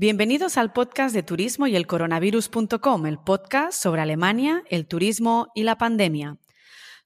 Bienvenidos 0.00 0.56
al 0.56 0.72
podcast 0.72 1.14
de 1.14 1.22
turismo 1.22 1.66
y 1.66 1.76
el 1.76 1.86
coronavirus.com, 1.86 3.04
el 3.04 3.18
podcast 3.18 3.82
sobre 3.82 4.00
Alemania, 4.00 4.62
el 4.70 4.86
turismo 4.86 5.48
y 5.54 5.64
la 5.64 5.76
pandemia. 5.76 6.38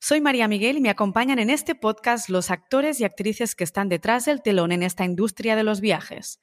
Soy 0.07 0.21
María 0.21 0.49
Miguel 0.49 0.77
y 0.77 0.83
me 0.83 0.91
acompañan 0.91 1.39
en 1.39 1.49
este 1.49 1.75
podcast 1.75 2.29
los 2.29 2.51
actores 2.51 3.01
y 3.01 3.05
actrices 3.05 3.55
que 3.55 3.65
están 3.65 3.89
detrás 3.89 4.27
del 4.27 4.43
telón 4.43 4.71
en 4.71 4.83
esta 4.83 5.07
industria 5.07 5.57
de 5.57 5.65
los 5.65 5.81
viajes. 5.81 6.41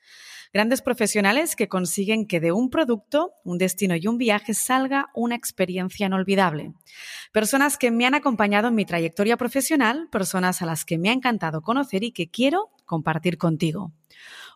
Grandes 0.52 0.82
profesionales 0.82 1.56
que 1.56 1.68
consiguen 1.68 2.26
que 2.26 2.40
de 2.40 2.52
un 2.54 2.72
producto, 2.72 3.34
un 3.44 3.60
destino 3.60 3.96
y 3.96 4.08
un 4.08 4.18
viaje 4.18 4.56
salga 4.56 5.12
una 5.14 5.36
experiencia 5.36 6.08
inolvidable. 6.08 6.74
Personas 7.34 7.78
que 7.78 7.92
me 7.92 8.08
han 8.08 8.16
acompañado 8.16 8.70
en 8.70 8.74
mi 8.74 8.84
trayectoria 8.84 9.38
profesional, 9.38 10.08
personas 10.12 10.64
a 10.64 10.66
las 10.66 10.84
que 10.84 10.98
me 10.98 11.10
ha 11.10 11.14
encantado 11.14 11.62
conocer 11.62 12.04
y 12.04 12.14
que 12.14 12.32
quiero 12.32 12.72
compartir 12.86 13.38
contigo. 13.38 13.92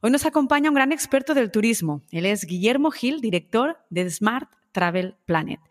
Hoy 0.02 0.10
nos 0.10 0.26
acompaña 0.26 0.72
un 0.72 0.76
gran 0.76 0.92
experto 0.92 1.36
del 1.36 1.52
turismo. 1.52 2.02
Él 2.10 2.26
es 2.26 2.46
Guillermo 2.46 2.90
Gil, 2.90 3.22
director 3.22 3.78
de 3.92 4.10
Smart 4.10 4.50
Travel 4.76 5.16
Planet. 5.24 5.62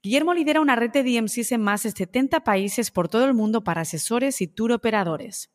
Guillermo 0.00 0.32
lidera 0.32 0.60
una 0.60 0.76
red 0.76 0.92
de 0.92 1.02
DMCs 1.02 1.50
en 1.50 1.60
más 1.60 1.82
de 1.82 1.90
70 1.90 2.44
países 2.44 2.92
por 2.92 3.08
todo 3.08 3.24
el 3.24 3.34
mundo 3.34 3.64
para 3.64 3.80
asesores 3.80 4.40
y 4.40 4.46
tour 4.46 4.70
operadores. 4.70 5.50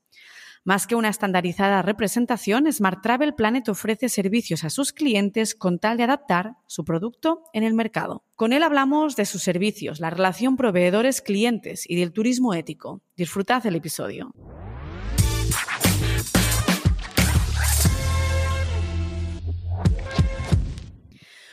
Más 0.66 0.85
que 0.85 0.95
una 0.95 1.08
estandarizada 1.08 1.81
representación, 1.81 2.70
Smart 2.72 3.02
Travel 3.02 3.34
Planet 3.34 3.70
ofrece 3.70 4.09
servicios 4.09 4.66
a 4.66 4.70
sus 4.70 4.91
clientes 4.91 5.55
con 5.55 5.80
tal 5.80 5.95
de 5.95 6.03
adaptar 6.03 6.58
su 6.67 6.84
producto 6.84 7.44
en 7.53 7.63
el 7.63 7.73
mercado. 7.73 8.25
Con 8.35 8.52
él 8.52 8.63
hablamos 8.63 9.16
de 9.16 9.25
sus 9.25 9.41
servicios, 9.41 10.02
la 10.02 10.09
relación 10.09 10.58
proveedores-clientes 10.58 11.89
y 11.89 11.95
del 11.95 12.11
turismo 12.11 12.53
ético. 12.53 13.02
Disfrutad 13.16 13.66
el 13.66 13.77
episodio. 13.77 14.34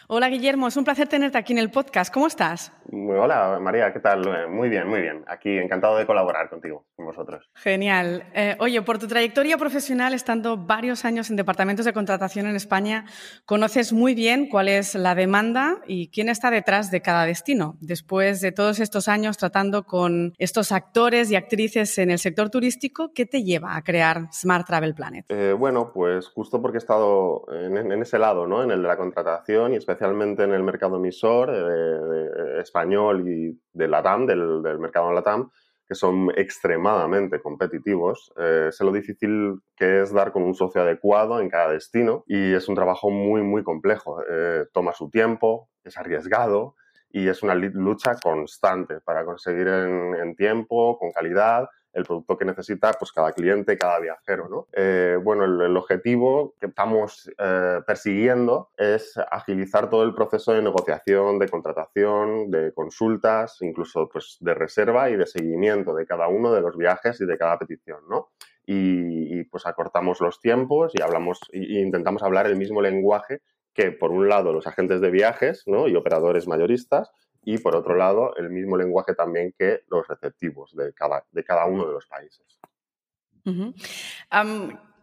Hola 0.09 0.29
Guillermo, 0.29 0.69
es 0.69 0.77
un 0.77 0.85
placer 0.85 1.09
tenerte 1.09 1.37
aquí 1.37 1.53
en 1.53 1.59
el 1.59 1.69
podcast. 1.69 2.15
¿Cómo 2.15 2.29
estás? 2.29 2.71
Hola 2.93 3.59
María, 3.61 3.93
¿qué 3.93 3.99
tal? 3.99 4.25
Eh, 4.25 4.47
muy 4.47 4.69
bien, 4.69 4.87
muy 4.87 5.01
bien. 5.01 5.25
Aquí 5.27 5.59
encantado 5.59 5.97
de 5.97 6.07
colaborar 6.07 6.49
contigo, 6.49 6.85
con 6.95 7.07
vosotros. 7.07 7.51
Genial. 7.55 8.23
Eh, 8.33 8.55
oye, 8.61 8.81
por 8.83 9.01
tu 9.01 9.09
trayectoria 9.09 9.59
profesional, 9.59 10.15
estando 10.15 10.57
varios 10.57 11.05
años 11.05 11.29
en 11.31 11.35
departamentos 11.35 11.85
de 11.85 11.93
contratación 11.93 12.47
en 12.47 12.55
España, 12.55 13.05
conoces 13.47 13.93
muy 13.93 14.15
bien 14.15 14.49
cuál 14.49 14.69
es 14.69 14.95
la 14.95 15.17
demanda 15.17 15.79
y 15.89 16.09
quién 16.11 16.29
está 16.29 16.53
detrás 16.53 16.93
de 16.93 17.03
cada 17.03 17.27
destino. 17.27 17.77
Después 17.81 18.41
de 18.41 18.53
todos 18.53 18.79
estos 18.79 19.09
años 19.09 19.39
tratando 19.39 19.83
con 19.87 20.35
estos 20.39 20.71
actores 20.71 21.33
y 21.33 21.35
actrices 21.35 21.99
en 21.99 22.13
el 22.13 22.21
sector 22.21 22.49
turístico, 22.49 23.11
¿qué 23.13 23.27
te 23.27 23.43
lleva 23.43 23.75
a 23.75 23.83
crear 23.83 24.29
Smart 24.33 24.69
Travel 24.69 24.95
Planet? 24.95 25.27
Eh, 25.31 25.53
bueno, 25.53 25.91
pues 25.93 26.29
justo 26.29 26.63
porque 26.63 26.77
he 26.77 26.79
estado 26.79 27.45
en, 27.51 27.91
ese 28.01 28.21
lado, 28.21 28.47
¿no? 28.47 28.63
En 28.63 28.71
el 28.71 28.83
de 28.83 28.87
la 28.87 28.97
contratación 28.97 29.73
y 29.73 29.77
especialmente 29.77 29.96
especialmente 29.97 30.45
en 30.45 30.53
el 30.53 30.63
mercado 30.63 30.97
emisor 30.97 31.51
eh, 31.51 32.61
español 32.61 33.27
y 33.27 33.59
de 33.73 33.89
LATAM, 33.89 34.27
del, 34.27 34.63
del 34.63 34.79
mercado 34.79 35.11
LATAM, 35.11 35.51
que 35.89 35.95
son 35.95 36.31
extremadamente 36.37 37.41
competitivos. 37.41 38.31
Eh, 38.37 38.69
sé 38.71 38.85
lo 38.85 38.93
difícil 38.93 39.61
que 39.75 40.03
es 40.03 40.13
dar 40.13 40.33
con 40.33 40.43
un 40.43 40.55
socio 40.55 40.83
adecuado 40.83 41.41
en 41.41 41.49
cada 41.49 41.73
destino 41.73 42.25
y 42.27 42.53
es 42.53 42.69
un 42.69 42.75
trabajo 42.75 43.11
muy, 43.11 43.41
muy 43.43 43.63
complejo. 43.63 44.21
Eh, 44.29 44.67
toma 44.75 44.93
su 44.93 45.09
tiempo, 45.09 45.71
es 45.83 45.97
arriesgado 45.97 46.75
y 47.11 47.29
es 47.29 47.43
una 47.43 47.55
lucha 47.55 48.17
constante 48.23 49.01
para 49.01 49.25
conseguir 49.25 49.69
en 49.69 50.37
tiempo, 50.37 50.99
con 50.99 51.11
calidad 51.13 51.69
el 51.97 52.05
producto 52.05 52.37
que 52.37 52.45
necesita 52.45 52.93
pues, 52.93 53.11
cada 53.11 53.33
cliente, 53.33 53.79
cada 53.79 53.99
viajero. 53.99 54.49
¿no? 54.49 54.67
Eh, 54.73 55.19
bueno, 55.23 55.45
el, 55.45 55.77
objetivo 55.77 56.55
que 56.61 56.67
estamos 56.67 57.31
eh, 57.39 57.81
persiguiendo 57.87 58.69
es 58.77 59.19
agilizar 59.31 59.89
todo 59.89 60.05
el 60.05 60.15
proceso 60.15 60.53
de 60.53 60.61
negociación, 60.61 61.39
de 61.39 61.49
contratación, 61.49 62.51
de 62.51 62.73
consultas, 62.75 63.63
incluso 63.63 64.11
pues, 64.11 64.37
de 64.41 64.53
reserva 64.53 65.09
y 65.09 65.17
de 65.17 65.27
seguimiento 65.27 65.95
de 65.95 66.07
cada 66.07 66.29
uno 66.29 66.53
de 66.53 66.61
los 66.61 66.77
viajes 66.77 67.19
y 67.23 67.27
de 67.27 67.39
cada 67.39 67.59
petición. 67.59 68.01
¿no? 68.11 68.29
Y, 68.67 69.45
pues 69.45 69.67
acortamos 69.67 70.21
los 70.21 70.41
tiempos 70.41 70.93
y 70.95 71.01
hablamos 71.01 71.41
intentamos 71.53 72.23
hablar 72.23 72.47
el 72.47 72.57
mismo 72.57 72.83
lenguaje 72.83 73.41
que 73.73 73.93
por 73.93 74.11
un 74.11 74.29
lado 74.29 74.53
los 74.53 74.67
agentes 74.67 75.01
de 75.01 75.11
viajes 75.11 75.63
¿no? 75.67 75.87
y 75.87 75.95
operadores 75.95 76.49
mayoristas 76.49 77.13
y 77.47 77.59
por 77.59 77.77
otro 77.77 77.95
lado 77.95 78.37
el 78.37 78.51
mismo 78.51 78.77
lenguaje 78.77 79.15
también 79.15 79.55
que 79.57 79.85
los 79.89 80.07
receptivos 80.07 80.75
de 80.75 80.93
cada, 80.93 81.25
de 81.31 81.45
cada 81.45 81.65
uno 81.65 81.87
de 81.87 81.93
los 81.93 82.07
países. 82.07 82.59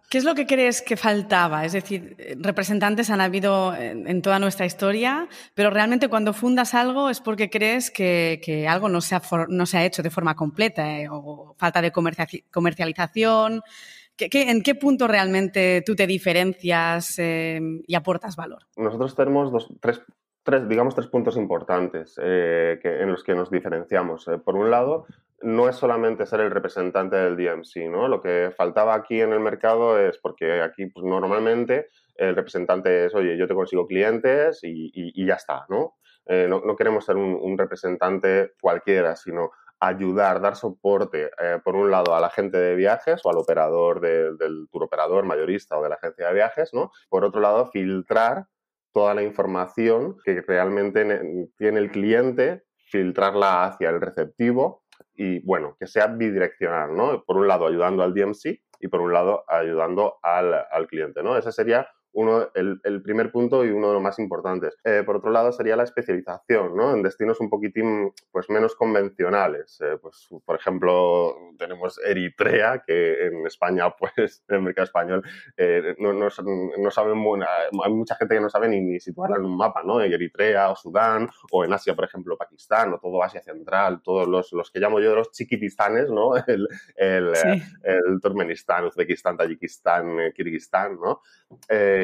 ¿Qué 0.09 0.17
es 0.17 0.25
lo 0.25 0.35
que 0.35 0.45
crees 0.45 0.81
que 0.81 0.97
faltaba? 0.97 1.63
Es 1.63 1.71
decir, 1.71 2.17
representantes 2.37 3.09
han 3.09 3.21
habido 3.21 3.73
en, 3.73 4.21
toda 4.21 4.39
nuestra 4.39 4.65
historia, 4.65 5.29
pero 5.53 5.69
realmente 5.69 6.09
cuando 6.09 6.33
fundas 6.33 6.73
algo 6.73 7.09
es 7.09 7.21
porque 7.21 7.49
crees 7.49 7.89
que, 7.89 8.67
algo 8.69 8.89
no 8.89 8.99
se, 8.99 9.15
ha 9.15 9.21
no 9.47 9.65
se 9.65 9.77
ha 9.77 9.85
hecho 9.85 10.03
de 10.03 10.11
forma 10.11 10.35
completa 10.35 10.99
eh, 10.99 11.07
o 11.09 11.55
falta 11.57 11.81
de 11.81 11.93
comercialización. 11.93 13.61
en 14.17 14.61
qué 14.63 14.75
punto 14.75 15.07
realmente 15.07 15.81
tú 15.85 15.95
te 15.95 16.05
diferencias 16.05 17.17
eh, 17.19 17.61
y 17.87 17.95
aportas 17.95 18.35
valor? 18.35 18.67
Nosotros 18.75 19.15
tenemos 19.15 19.49
dos, 19.49 19.69
tres 19.79 20.01
tres, 20.43 20.67
digamos, 20.67 20.93
tres 20.93 21.07
puntos 21.07 21.37
importantes 21.37 22.19
eh, 22.21 22.79
que, 22.81 23.01
en 23.01 23.11
los 23.11 23.23
que 23.23 23.33
nos 23.33 23.49
diferenciamos. 23.49 24.27
Eh. 24.27 24.37
Por 24.37 24.55
un 24.55 24.69
lado, 24.69 25.05
no 25.41 25.67
es 25.67 25.75
solamente 25.75 26.25
ser 26.25 26.41
el 26.41 26.51
representante 26.51 27.15
del 27.15 27.35
DMC, 27.37 27.89
¿no? 27.89 28.07
Lo 28.07 28.21
que 28.21 28.53
faltaba 28.55 28.93
aquí 28.93 29.21
en 29.21 29.33
el 29.33 29.39
mercado 29.39 29.99
es 29.99 30.17
porque 30.17 30.61
aquí 30.61 30.87
pues, 30.87 31.05
normalmente 31.05 31.89
el 32.15 32.35
representante 32.35 33.05
es, 33.05 33.15
oye, 33.15 33.37
yo 33.37 33.47
te 33.47 33.55
consigo 33.55 33.87
clientes 33.87 34.59
y, 34.63 35.25
ya 35.25 35.35
está, 35.35 35.65
¿no? 35.69 35.95
Eh, 36.25 36.47
¿no? 36.47 36.61
¿no? 36.63 36.75
queremos 36.75 37.05
ser 37.05 37.17
un, 37.17 37.57
representante 37.57 38.53
cualquiera, 38.61 39.15
sino 39.15 39.51
ayudar, 39.79 40.39
dar 40.39 40.55
soporte, 40.55 41.29
por 41.65 41.75
un 41.75 41.91
lado, 41.91 42.15
al 42.15 42.23
agente 42.23 42.57
de 42.57 42.75
viajes 42.75 43.19
o 43.25 43.29
al 43.29 43.37
operador 43.37 43.99
del 43.99 44.69
tour 44.71 44.83
operador 44.83 45.25
mayorista 45.25 45.77
o 45.77 45.83
de 45.83 45.89
la 45.89 45.95
agencia 45.95 46.27
de 46.27 46.33
viajes, 46.33 46.73
¿no? 46.73 46.91
Por 47.09 47.25
otro 47.25 47.41
lado, 47.41 47.69
filtrar 47.69 48.47
toda 48.93 49.13
la 49.13 49.23
información 49.23 50.17
que 50.23 50.41
realmente 50.41 51.49
tiene 51.57 51.79
el 51.79 51.91
cliente, 51.91 52.63
filtrarla 52.89 53.65
hacia 53.65 53.89
el 53.89 53.99
receptivo 53.99 54.83
y, 55.13 55.39
bueno, 55.45 55.75
que 55.79 55.87
sea 55.87 56.07
bidireccional, 56.07 56.95
¿no? 56.95 57.23
Por 57.23 57.37
un 57.37 57.47
lado, 57.47 57.67
ayudando 57.67 58.03
al 58.03 58.13
DMC 58.13 58.61
y 58.79 58.87
por 58.87 59.01
un 59.01 59.13
lado, 59.13 59.43
ayudando 59.47 60.19
al, 60.21 60.53
al 60.53 60.87
cliente, 60.87 61.23
¿no? 61.23 61.37
Ese 61.37 61.51
sería 61.51 61.87
uno, 62.13 62.47
el, 62.53 63.01
primer 63.01 63.31
punto 63.31 63.65
y 63.65 63.69
uno 63.69 63.87
de 63.87 63.93
los 63.93 64.01
más 64.01 64.19
importantes. 64.19 64.77
Eh, 64.83 65.03
por 65.05 65.17
otro 65.17 65.31
lado, 65.31 65.51
sería 65.51 65.75
la 65.75 65.83
especialización, 65.83 66.75
¿no? 66.75 66.93
En 66.93 67.01
destinos 67.01 67.39
un 67.39 67.49
poquitín 67.49 68.13
pues, 68.31 68.49
menos 68.49 68.75
convencionales. 68.75 69.79
Eh, 69.81 69.97
pues, 70.01 70.29
por 70.45 70.55
ejemplo, 70.55 71.35
tenemos 71.57 71.99
Eritrea, 71.99 72.83
que 72.85 73.25
en 73.25 73.47
España, 73.47 73.89
pues, 73.99 74.43
en 74.47 74.55
el 74.55 74.61
mercado 74.61 74.85
español, 74.85 75.23
eh, 75.57 75.95
no, 75.99 76.13
no, 76.13 76.27
no, 76.77 76.91
saben, 76.91 77.17
hay 77.83 77.93
mucha 77.93 78.15
gente 78.15 78.35
que 78.35 78.41
no 78.41 78.49
sabe 78.49 78.67
ni, 78.67 78.81
ni, 78.81 78.99
situarla 78.99 79.37
en 79.37 79.45
un 79.45 79.57
mapa, 79.57 79.81
¿no? 79.83 80.01
En 80.01 80.13
Eritrea 80.13 80.69
o 80.69 80.75
Sudán, 80.75 81.29
o 81.51 81.65
en 81.65 81.73
Asia, 81.73 81.95
por 81.95 82.05
ejemplo, 82.05 82.37
Pakistán, 82.37 82.93
o 82.93 82.99
todo 82.99 83.23
Asia 83.23 83.41
Central, 83.41 84.01
todos 84.03 84.27
los, 84.27 84.53
los 84.53 84.69
que 84.71 84.79
llamo 84.79 84.99
yo 84.99 85.15
los 85.15 85.31
chiquitistanes, 85.31 86.09
¿no? 86.09 86.33
El, 86.53 86.67
el, 86.95 87.33
el 87.83 88.21
Turkmenistán, 88.21 88.85
Uzbekistán, 88.85 89.37
Tayikistán, 89.37 90.31
Kirguistán, 90.35 90.99
¿no? 90.99 91.21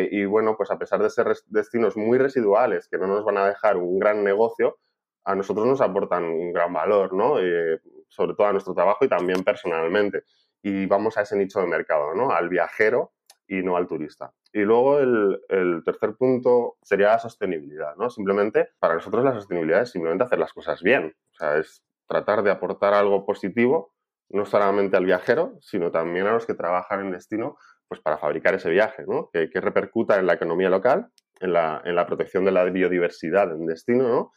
Y 0.09 0.25
bueno, 0.25 0.55
pues 0.55 0.71
a 0.71 0.77
pesar 0.77 1.01
de 1.01 1.09
ser 1.09 1.27
destinos 1.47 1.97
muy 1.97 2.17
residuales 2.17 2.87
que 2.87 2.97
no 2.97 3.07
nos 3.07 3.25
van 3.25 3.37
a 3.37 3.47
dejar 3.47 3.77
un 3.77 3.99
gran 3.99 4.23
negocio, 4.23 4.77
a 5.23 5.35
nosotros 5.35 5.67
nos 5.67 5.81
aportan 5.81 6.23
un 6.23 6.53
gran 6.53 6.73
valor, 6.73 7.13
¿no? 7.13 7.39
Eh, 7.39 7.79
sobre 8.07 8.33
todo 8.33 8.47
a 8.47 8.51
nuestro 8.51 8.73
trabajo 8.73 9.05
y 9.05 9.09
también 9.09 9.43
personalmente. 9.43 10.23
Y 10.61 10.85
vamos 10.85 11.17
a 11.17 11.21
ese 11.21 11.37
nicho 11.37 11.59
de 11.59 11.67
mercado, 11.67 12.13
¿no? 12.15 12.31
Al 12.31 12.49
viajero 12.49 13.13
y 13.47 13.61
no 13.61 13.77
al 13.77 13.87
turista. 13.87 14.33
Y 14.51 14.61
luego 14.61 14.99
el, 14.99 15.39
el, 15.49 15.83
tercer 15.85 16.15
punto 16.15 16.77
sería 16.81 17.09
la 17.09 17.19
sostenibilidad, 17.19 17.95
¿no? 17.95 18.09
Simplemente, 18.09 18.69
para 18.79 18.95
nosotros 18.95 19.23
la 19.23 19.33
sostenibilidad 19.33 19.83
es 19.83 19.91
simplemente 19.91 20.23
hacer 20.23 20.39
las 20.39 20.53
cosas 20.53 20.81
bien. 20.81 21.15
O 21.31 21.35
sea, 21.35 21.57
es 21.57 21.83
tratar 22.07 22.41
de 22.41 22.51
aportar 22.51 22.93
algo 22.93 23.25
positivo, 23.25 23.93
no 24.29 24.45
solamente 24.45 24.97
al 24.97 25.05
viajero, 25.05 25.57
sino 25.61 25.91
también 25.91 26.27
a 26.27 26.33
los 26.33 26.45
que 26.45 26.53
trabajan 26.53 27.01
en 27.01 27.11
destino 27.11 27.57
pues 27.89 27.99
para 28.01 28.17
fabricar 28.17 28.53
ese 28.53 28.69
viaje, 28.69 29.03
¿no? 29.05 29.29
que, 29.33 29.49
repercuta 29.59 30.19
en 30.19 30.27
la 30.27 30.33
economía 30.33 30.69
local, 30.69 31.07
en 31.41 31.53
la, 31.53 31.81
en 31.83 31.95
la, 31.95 32.05
protección 32.05 32.45
de 32.45 32.51
la 32.51 32.63
biodiversidad 32.65 33.51
en 33.51 33.65
destino, 33.65 34.07
¿no? 34.07 34.31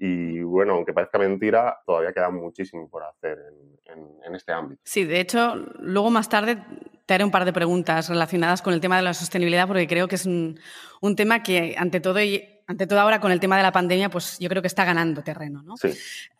Y 0.00 0.42
bueno, 0.42 0.74
aunque 0.74 0.92
parezca 0.92 1.18
mentira, 1.18 1.78
todavía 1.84 2.12
queda 2.12 2.30
muchísimo 2.30 2.88
por 2.88 3.02
hacer 3.02 3.38
en, 3.86 4.06
en, 4.24 4.34
este 4.36 4.52
ámbito. 4.52 4.80
Sí, 4.84 5.04
de 5.04 5.18
hecho, 5.18 5.56
luego 5.80 6.10
más 6.10 6.28
tarde 6.28 6.62
te 7.04 7.14
haré 7.14 7.24
un 7.24 7.32
par 7.32 7.44
de 7.44 7.52
preguntas 7.52 8.08
relacionadas 8.08 8.62
con 8.62 8.74
el 8.74 8.80
tema 8.80 8.96
de 8.96 9.02
la 9.02 9.14
sostenibilidad, 9.14 9.66
porque 9.66 9.88
creo 9.88 10.06
que 10.06 10.14
es 10.14 10.26
un, 10.26 10.60
un 11.00 11.16
tema 11.16 11.42
que, 11.42 11.74
ante 11.76 12.00
todo, 12.00 12.22
y, 12.22 12.44
ante 12.68 12.86
todo 12.86 13.00
ahora 13.00 13.18
con 13.18 13.32
el 13.32 13.40
tema 13.40 13.56
de 13.56 13.64
la 13.64 13.72
pandemia, 13.72 14.08
pues 14.08 14.38
yo 14.38 14.48
creo 14.48 14.62
que 14.62 14.68
está 14.68 14.84
ganando 14.84 15.22
terreno, 15.22 15.62
¿no? 15.62 15.76
Sí. 15.76 15.88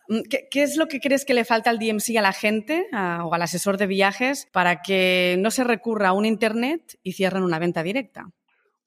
Mm, 0.08 0.20
¿Qué, 0.50 0.62
es 0.62 0.76
lo 0.76 0.86
que 0.86 1.00
crees 1.00 1.24
que 1.24 1.34
le 1.34 1.44
falta 1.44 1.70
al 1.70 1.78
DMC 1.78 2.16
a 2.16 2.22
la 2.22 2.32
gente 2.32 2.86
o 2.92 3.34
al 3.34 3.42
asesor 3.42 3.76
de 3.76 3.86
viajes 3.86 4.48
para 4.52 4.80
que 4.82 5.36
no 5.38 5.50
se 5.50 5.64
recurra 5.64 6.08
a 6.08 6.12
un 6.12 6.24
Internet 6.24 6.98
y 7.02 7.12
cierren 7.12 7.42
una 7.42 7.58
venta 7.58 7.82
directa? 7.82 8.30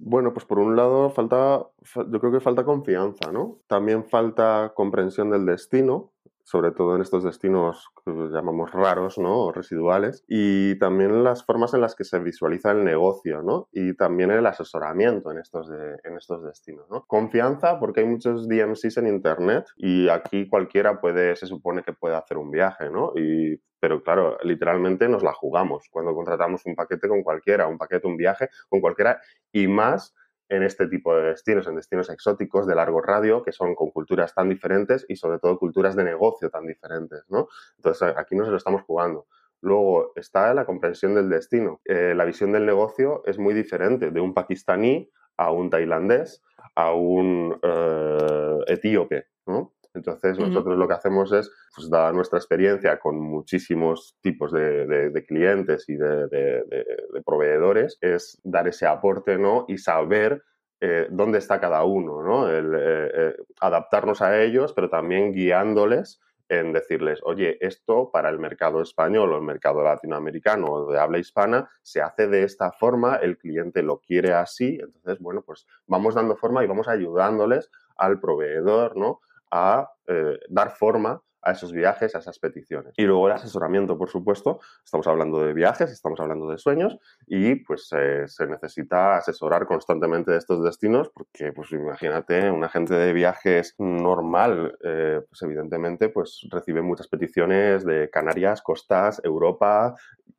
Bueno, 0.04 0.34
pues 0.34 0.46
por 0.46 0.58
un 0.58 0.76
lado 0.76 1.12
falta, 1.12 1.64
yo 1.96 2.20
creo 2.20 2.32
que 2.32 2.40
falta 2.40 2.66
confianza, 2.66 3.32
¿no? 3.32 3.60
También 3.68 4.04
falta 4.04 4.74
comprensión 4.76 5.30
del 5.30 5.46
destino, 5.46 6.11
sobre 6.52 6.72
todo 6.72 6.96
en 6.96 7.02
estos 7.02 7.24
destinos 7.24 7.88
que 8.04 8.12
llamamos 8.12 8.74
raros, 8.74 9.18
¿no? 9.18 9.46
O 9.46 9.52
residuales, 9.54 10.26
y 10.28 10.78
también 10.80 11.24
las 11.24 11.46
formas 11.46 11.74
en 11.74 11.80
las 11.80 11.96
que 11.96 12.04
se 12.04 12.20
visualiza 12.20 12.72
el 12.72 12.84
negocio, 12.84 13.42
¿no? 13.42 13.70
Y 13.72 13.96
también 13.96 14.32
el 14.32 14.46
asesoramiento 14.46 15.32
en 15.32 15.38
estos, 15.38 15.70
en 15.70 16.18
estos 16.18 16.44
destinos, 16.44 16.90
¿no? 16.90 17.06
Confianza, 17.08 17.80
porque 17.80 18.02
hay 18.02 18.06
muchos 18.06 18.50
DMCs 18.50 18.98
en 18.98 19.08
Internet 19.08 19.66
y 19.78 20.10
aquí 20.10 20.50
cualquiera 20.50 21.00
puede, 21.00 21.38
se 21.38 21.48
supone 21.48 21.84
que 21.84 21.94
puede 21.94 22.18
hacer 22.18 22.38
un 22.38 22.52
viaje, 22.52 22.90
¿no? 22.90 23.14
Y 23.16 23.62
pero 23.80 24.04
claro, 24.04 24.38
literalmente 24.44 25.10
nos 25.10 25.24
la 25.24 25.34
jugamos 25.34 25.88
cuando 25.90 26.14
contratamos 26.14 26.64
un 26.68 26.76
paquete 26.76 27.08
con 27.08 27.24
cualquiera, 27.24 27.66
un 27.66 27.80
paquete, 27.80 28.08
un 28.08 28.16
viaje 28.16 28.50
con 28.70 28.80
cualquiera 28.80 29.20
y 29.52 29.68
más 29.68 30.14
en 30.52 30.64
este 30.64 30.88
tipo 30.88 31.16
de 31.16 31.30
destinos, 31.30 31.66
en 31.68 31.78
destinos 31.78 32.10
exóticos 32.10 32.68
de 32.68 32.76
largo 32.76 33.02
radio, 33.02 33.42
que 33.42 33.54
son 33.54 33.74
con 33.74 33.90
culturas 33.90 34.36
tan 34.36 34.50
diferentes 34.50 35.06
y 35.08 35.16
sobre 35.16 35.40
todo 35.40 35.58
culturas 35.58 35.96
de 35.96 36.04
negocio 36.04 36.50
tan 36.50 36.68
diferentes, 36.68 37.24
¿no? 37.30 37.48
Entonces 37.78 38.14
aquí 38.18 38.36
no 38.36 38.44
se 38.44 38.52
lo 38.52 38.58
estamos 38.58 38.82
jugando. 38.82 39.28
Luego 39.62 40.12
está 40.16 40.54
la 40.54 40.66
comprensión 40.66 41.16
del 41.16 41.30
destino. 41.30 41.80
Eh, 41.86 42.14
la 42.16 42.26
visión 42.26 42.52
del 42.52 42.66
negocio 42.66 43.24
es 43.26 43.40
muy 43.40 43.54
diferente 43.54 44.12
de 44.12 44.20
un 44.20 44.34
pakistaní 44.34 45.10
a 45.38 45.52
un 45.52 45.70
tailandés 45.70 46.44
a 46.76 46.94
un 46.94 47.58
eh, 47.62 48.58
etíope, 48.68 49.28
¿no? 49.46 49.74
Entonces, 49.94 50.40
nosotros 50.40 50.78
lo 50.78 50.88
que 50.88 50.94
hacemos 50.94 51.32
es, 51.34 51.52
pues, 51.76 51.90
dada 51.90 52.14
nuestra 52.14 52.40
experiencia 52.40 52.98
con 52.98 53.20
muchísimos 53.20 54.18
tipos 54.22 54.52
de, 54.52 55.26
clientes 55.28 55.90
y 55.90 55.96
de, 55.96 57.22
proveedores, 57.26 57.98
es 58.02 58.40
dar 58.44 58.68
ese 58.68 58.88
aporte, 58.88 59.38
¿no? 59.38 59.66
Y 59.68 59.78
saber 59.78 60.44
eh, 60.80 61.08
dónde 61.12 61.40
está 61.40 61.60
cada 61.60 61.84
uno, 61.84 62.24
¿no? 62.24 62.50
El, 62.50 62.74
eh, 62.74 63.12
eh, 63.14 63.36
adaptarnos 63.60 64.22
a 64.22 64.42
ellos, 64.42 64.74
pero 64.74 64.90
también 64.90 65.34
guiándoles 65.34 66.20
en 66.52 66.74
decirles, 66.74 67.22
oye, 67.24 67.58
esto 67.66 68.10
para 68.12 68.30
el 68.30 68.38
mercado 68.38 68.82
español 68.82 69.32
o 69.32 69.38
el 69.38 69.44
mercado 69.44 69.84
latinoamericano 69.84 70.68
o 70.68 70.92
de 70.92 71.00
habla 71.00 71.18
hispana 71.18 71.70
se 71.82 72.02
hace 72.02 72.28
de 72.28 72.44
esta 72.44 72.74
forma, 72.74 73.16
el 73.16 73.38
cliente 73.38 73.82
lo 73.84 74.00
quiere 74.00 74.34
así, 74.34 74.78
entonces, 74.82 75.20
bueno, 75.20 75.44
pues 75.44 75.66
vamos 75.88 76.16
dando 76.16 76.36
forma 76.36 76.62
y 76.62 76.68
vamos 76.68 76.90
ayudándoles 76.90 77.70
al 77.96 78.20
proveedor, 78.20 78.98
¿no? 78.98 79.22
A 79.52 79.90
eh, 80.08 80.40
dar 80.50 80.72
forma 80.72 81.22
a 81.44 81.52
esos 81.52 81.72
viajes, 81.72 82.16
a 82.16 82.20
esas 82.20 82.40
peticiones. 82.40 82.94
Y 82.98 83.04
luego 83.04 83.28
el 83.28 83.34
asesoramiento, 83.34 83.98
por 83.98 84.10
supuesto. 84.10 84.60
Estamos 84.84 85.08
hablando 85.08 85.44
de 85.44 85.54
viajes, 85.54 85.92
estamos 85.92 86.20
hablando 86.20 86.50
de 86.50 86.58
sueños 86.58 86.98
y 87.26 87.56
pues 87.56 87.90
eh, 87.98 88.28
se 88.28 88.46
necesita 88.48 89.18
asesorar 89.18 89.66
constantemente 89.66 90.32
de 90.32 90.38
estos 90.38 90.64
destinos 90.64 91.10
porque, 91.10 91.52
pues 91.52 91.72
imagínate, 91.72 92.50
un 92.52 92.64
agente 92.64 92.94
de 92.94 93.14
viajes 93.14 93.76
normal, 93.80 94.78
eh, 94.84 95.22
pues 95.28 95.42
evidentemente, 95.42 96.10
pues 96.10 96.48
recibe 96.50 96.82
muchas 96.82 97.08
peticiones 97.08 97.86
de 97.86 98.10
Canarias, 98.10 98.62
costas, 98.62 99.22
Europa, 99.24 99.96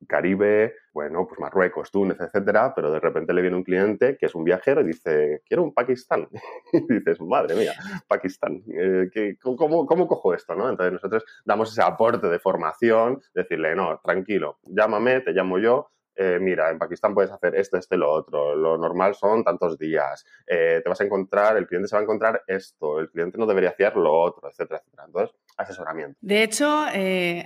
Caribe, 0.06 0.74
bueno, 0.92 1.26
pues 1.26 1.40
Marruecos, 1.40 1.90
Túnez, 1.90 2.20
etcétera, 2.20 2.74
pero 2.74 2.90
de 2.90 3.00
repente 3.00 3.32
le 3.32 3.40
viene 3.40 3.56
un 3.56 3.64
cliente 3.64 4.16
que 4.18 4.26
es 4.26 4.34
un 4.34 4.44
viajero 4.44 4.82
y 4.82 4.84
dice, 4.84 5.42
quiero 5.46 5.62
un 5.62 5.72
Pakistán. 5.72 6.28
y 6.72 6.94
dices, 6.94 7.20
madre 7.20 7.54
mía, 7.54 7.72
Pakistán, 8.06 8.62
eh, 8.68 9.36
cómo, 9.40 9.86
cómo, 9.86 10.06
cojo 10.06 10.34
esto? 10.34 10.54
¿no? 10.54 10.68
Entonces 10.68 10.92
nosotros 10.92 11.24
damos 11.44 11.72
ese 11.72 11.82
aporte 11.82 12.28
de 12.28 12.38
formación, 12.38 13.22
decirle, 13.34 13.74
no, 13.74 14.00
tranquilo, 14.02 14.58
llámame, 14.64 15.20
te 15.20 15.32
llamo 15.32 15.58
yo, 15.58 15.88
eh, 16.14 16.38
mira, 16.38 16.70
en 16.70 16.78
Pakistán 16.78 17.14
puedes 17.14 17.30
hacer 17.30 17.54
esto, 17.54 17.78
y 17.90 17.96
lo 17.96 18.12
otro. 18.12 18.54
Lo 18.54 18.76
normal 18.76 19.14
son 19.14 19.42
tantos 19.42 19.78
días. 19.78 20.26
Eh, 20.46 20.82
te 20.84 20.88
vas 20.88 21.00
a 21.00 21.04
encontrar, 21.04 21.56
el 21.56 21.66
cliente 21.66 21.88
se 21.88 21.96
va 21.96 22.00
a 22.00 22.02
encontrar 22.02 22.42
esto, 22.46 23.00
el 23.00 23.08
cliente 23.08 23.38
no 23.38 23.46
debería 23.46 23.70
hacer 23.70 23.96
lo 23.96 24.12
otro, 24.12 24.46
etcétera, 24.50 24.80
etcétera. 24.80 25.04
Entonces, 25.06 25.34
asesoramiento. 25.56 26.18
De 26.20 26.42
hecho, 26.42 26.84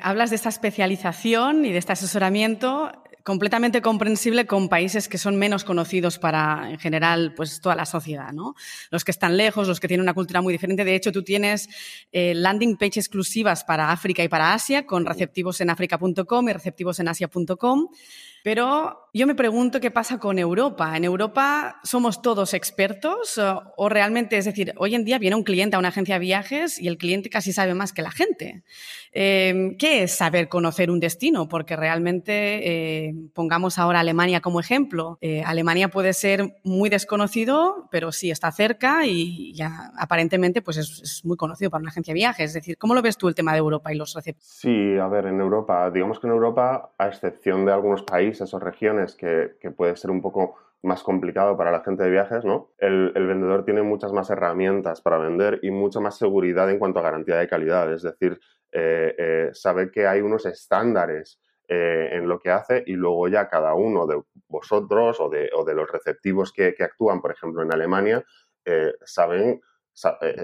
hablas 0.03 0.31
de 0.31 0.37
esta 0.37 0.49
especialización 0.49 1.65
y 1.65 1.71
de 1.71 1.79
este 1.79 1.93
asesoramiento 1.93 2.91
completamente 3.27 3.83
comprensible 3.83 4.47
con 4.47 4.69
países 4.69 5.09
que 5.09 5.19
son 5.19 5.35
menos 5.35 5.65
conocidos 5.65 6.17
para, 6.17 6.71
en 6.71 6.79
general, 6.79 7.35
pues 7.35 7.61
toda 7.61 7.75
la 7.75 7.85
sociedad, 7.85 8.33
¿no? 8.33 8.55
Los 8.93 9.03
que 9.03 9.11
están 9.11 9.37
lejos, 9.37 9.67
los 9.67 9.81
que 9.81 9.89
tienen 9.89 10.03
una 10.03 10.15
cultura 10.15 10.43
muy 10.43 10.53
diferente. 10.53 10.85
De 10.85 10.95
hecho, 10.95 11.11
tú 11.11 11.25
tienes 11.25 11.69
landing 12.13 12.77
page 12.77 13.01
exclusivas 13.01 13.65
para 13.65 13.91
África 13.91 14.23
y 14.23 14.29
para 14.29 14.53
Asia 14.53 14.87
con 14.87 15.05
receptivos 15.05 15.61
en 15.61 15.71
africa.com 15.71 16.49
y 16.49 16.53
receptivos 16.53 17.01
en 17.01 17.09
asia.com. 17.09 17.89
Pero 18.45 19.06
yo 19.17 19.27
me 19.27 19.35
pregunto 19.35 19.81
qué 19.81 19.91
pasa 19.91 20.19
con 20.19 20.39
Europa. 20.39 20.95
¿En 20.95 21.05
Europa 21.05 21.81
somos 21.83 22.21
todos 22.21 22.53
expertos 22.53 23.41
o, 23.77 23.89
realmente, 23.89 24.37
es 24.37 24.45
decir, 24.45 24.75
hoy 24.77 24.95
en 24.95 25.05
día 25.05 25.19
viene 25.19 25.37
un 25.37 25.43
cliente 25.43 25.77
a 25.77 25.79
una 25.79 25.89
agencia 25.89 26.17
de 26.17 26.19
viajes 26.19 26.79
y 26.79 26.87
el 26.87 26.99
cliente 26.99 27.31
casi 27.31 27.53
sabe 27.55 27.73
más 27.73 27.95
que 27.95 28.03
la 28.03 28.11
gente? 28.11 28.63
Em, 29.13 29.79
¿Qué 29.79 30.03
es 30.03 30.13
saber 30.13 30.49
conocer 30.49 30.91
un 30.91 31.01
destino? 31.01 31.49
Porque 31.49 31.77
realmente, 31.77 33.07
eh, 33.09 33.15
pongamos 33.33 33.79
ahora 33.79 34.01
Alemania 34.01 34.43
como 34.43 34.61
ejemplo. 34.61 35.17
Eh, 35.23 35.43
Alemania 35.43 35.89
puede 35.89 36.13
ser 36.13 36.59
muy 36.63 36.91
desconocido, 36.91 37.89
pero 37.91 38.13
sí 38.13 38.31
está 38.31 38.53
cerca 38.53 39.07
y 39.07 39.55
ya 39.55 39.93
aparentemente 39.97 40.61
pues 40.61 40.77
es, 40.77 41.25
muy 41.25 41.39
conocido 41.39 41.71
para 41.71 41.81
una 41.81 41.91
agencia 41.91 42.13
de 42.13 42.17
viajes. 42.17 42.51
Es 42.51 42.55
decir, 42.55 42.77
¿cómo 42.77 42.95
lo 42.95 43.01
ves 43.01 43.17
tú 43.17 43.29
el 43.29 43.35
tema 43.35 43.53
de 43.53 43.59
Europa 43.59 43.95
y 43.95 43.97
los 43.97 44.13
receptores? 44.13 44.47
Sí, 44.47 44.99
a 44.99 45.09
ver, 45.09 45.25
en 45.25 45.41
Europa, 45.41 45.91
digamos 45.91 46.21
que 46.21 46.27
en 46.27 46.35
Europa, 46.35 46.93
a 46.99 47.09
excepción 47.09 47.65
de 47.65 47.73
algunos 47.73 48.03
países, 48.03 48.43
esas 48.43 48.63
regiones 48.63 49.06
que, 49.15 49.57
puede 49.77 49.97
ser 49.97 50.11
un 50.11 50.21
poco 50.21 50.57
más 50.83 51.03
complicado 51.03 51.57
para 51.57 51.71
la 51.71 51.83
gente 51.83 52.05
de 52.05 52.11
viajes, 52.11 52.45
¿no? 52.45 52.71
El, 52.79 53.13
vendedor 53.13 53.65
tiene 53.65 53.83
muchas 53.83 54.13
más 54.13 54.31
herramientas 54.31 55.01
para 55.01 55.19
vender 55.19 55.59
y 55.63 55.71
mucha 55.71 56.01
más 56.01 56.17
seguridad 56.17 56.71
en 56.71 56.79
cuanto 56.79 57.01
a 57.01 57.03
garantía 57.03 57.37
de 57.37 57.49
calidad. 57.49 57.93
Es 57.93 58.03
decir, 58.03 58.39
eh, 58.73 59.15
eh, 59.19 59.51
sabe 59.53 59.91
que 59.91 60.07
hay 60.07 60.21
unos 60.21 60.47
estándares 60.47 61.41
eh, 61.69 62.11
en 62.13 62.29
lo 62.29 62.39
que 62.39 62.51
hace 62.51 62.85
y 62.87 62.93
luego 62.93 63.29
ya 63.29 63.49
cada 63.49 63.75
uno 63.75 64.07
de 64.07 64.23
vosotros 64.49 65.19
o 65.21 65.29
de, 65.29 65.75
los 65.75 65.91
receptivos 65.91 66.53
que, 66.53 66.75
actúan, 66.79 67.21
por 67.21 67.33
ejemplo, 67.33 67.63
en 67.63 67.73
Alemania, 67.73 68.25
saben 69.05 69.61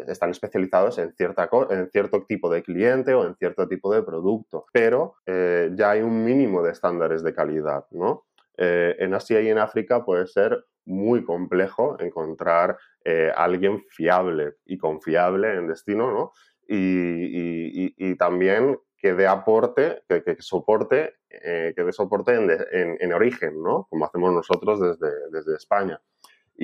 están 0.07 0.31
especializados 0.31 0.99
en, 0.99 1.13
cierto 1.13 2.25
tipo 2.27 2.49
de 2.49 2.63
cliente 2.63 3.15
o 3.15 3.27
en 3.27 3.35
cierto 3.37 3.69
tipo 3.69 3.93
de 3.93 4.03
producto, 4.03 4.65
pero 4.73 5.17
ya 5.27 5.91
hay 5.91 6.03
un 6.03 6.25
mínimo 6.25 6.63
de 6.63 6.73
estándares 6.73 7.23
de 7.23 7.35
calidad, 7.35 7.85
¿no? 7.91 8.25
Eh, 8.57 8.97
en 8.99 9.15
Asia 9.15 9.41
y 9.41 9.49
en 9.49 9.59
África 9.59 10.05
puede 10.05 10.27
ser 10.27 10.65
muy 10.85 11.25
complejo 11.25 11.97
encontrar 12.01 12.77
eh, 13.05 13.33
alguien 13.35 13.85
fiable 13.89 14.55
y 14.67 14.79
confiable 14.79 15.55
en 15.55 15.69
destino, 15.69 16.11
¿no? 16.11 16.33
Y, 16.69 18.17
también 18.17 18.79
que 18.97 19.15
dé 19.15 19.27
aporte, 19.27 20.03
que, 20.09 20.37
soporte, 20.39 21.15
eh, 21.29 21.73
que 21.75 21.93
soporte 21.93 22.35
en, 22.35 23.13
origen, 23.13 23.61
¿no? 23.63 23.87
Como 23.91 24.05
hacemos 24.05 24.33
nosotros 24.33 24.81
desde 24.81 25.57
España. 25.57 26.01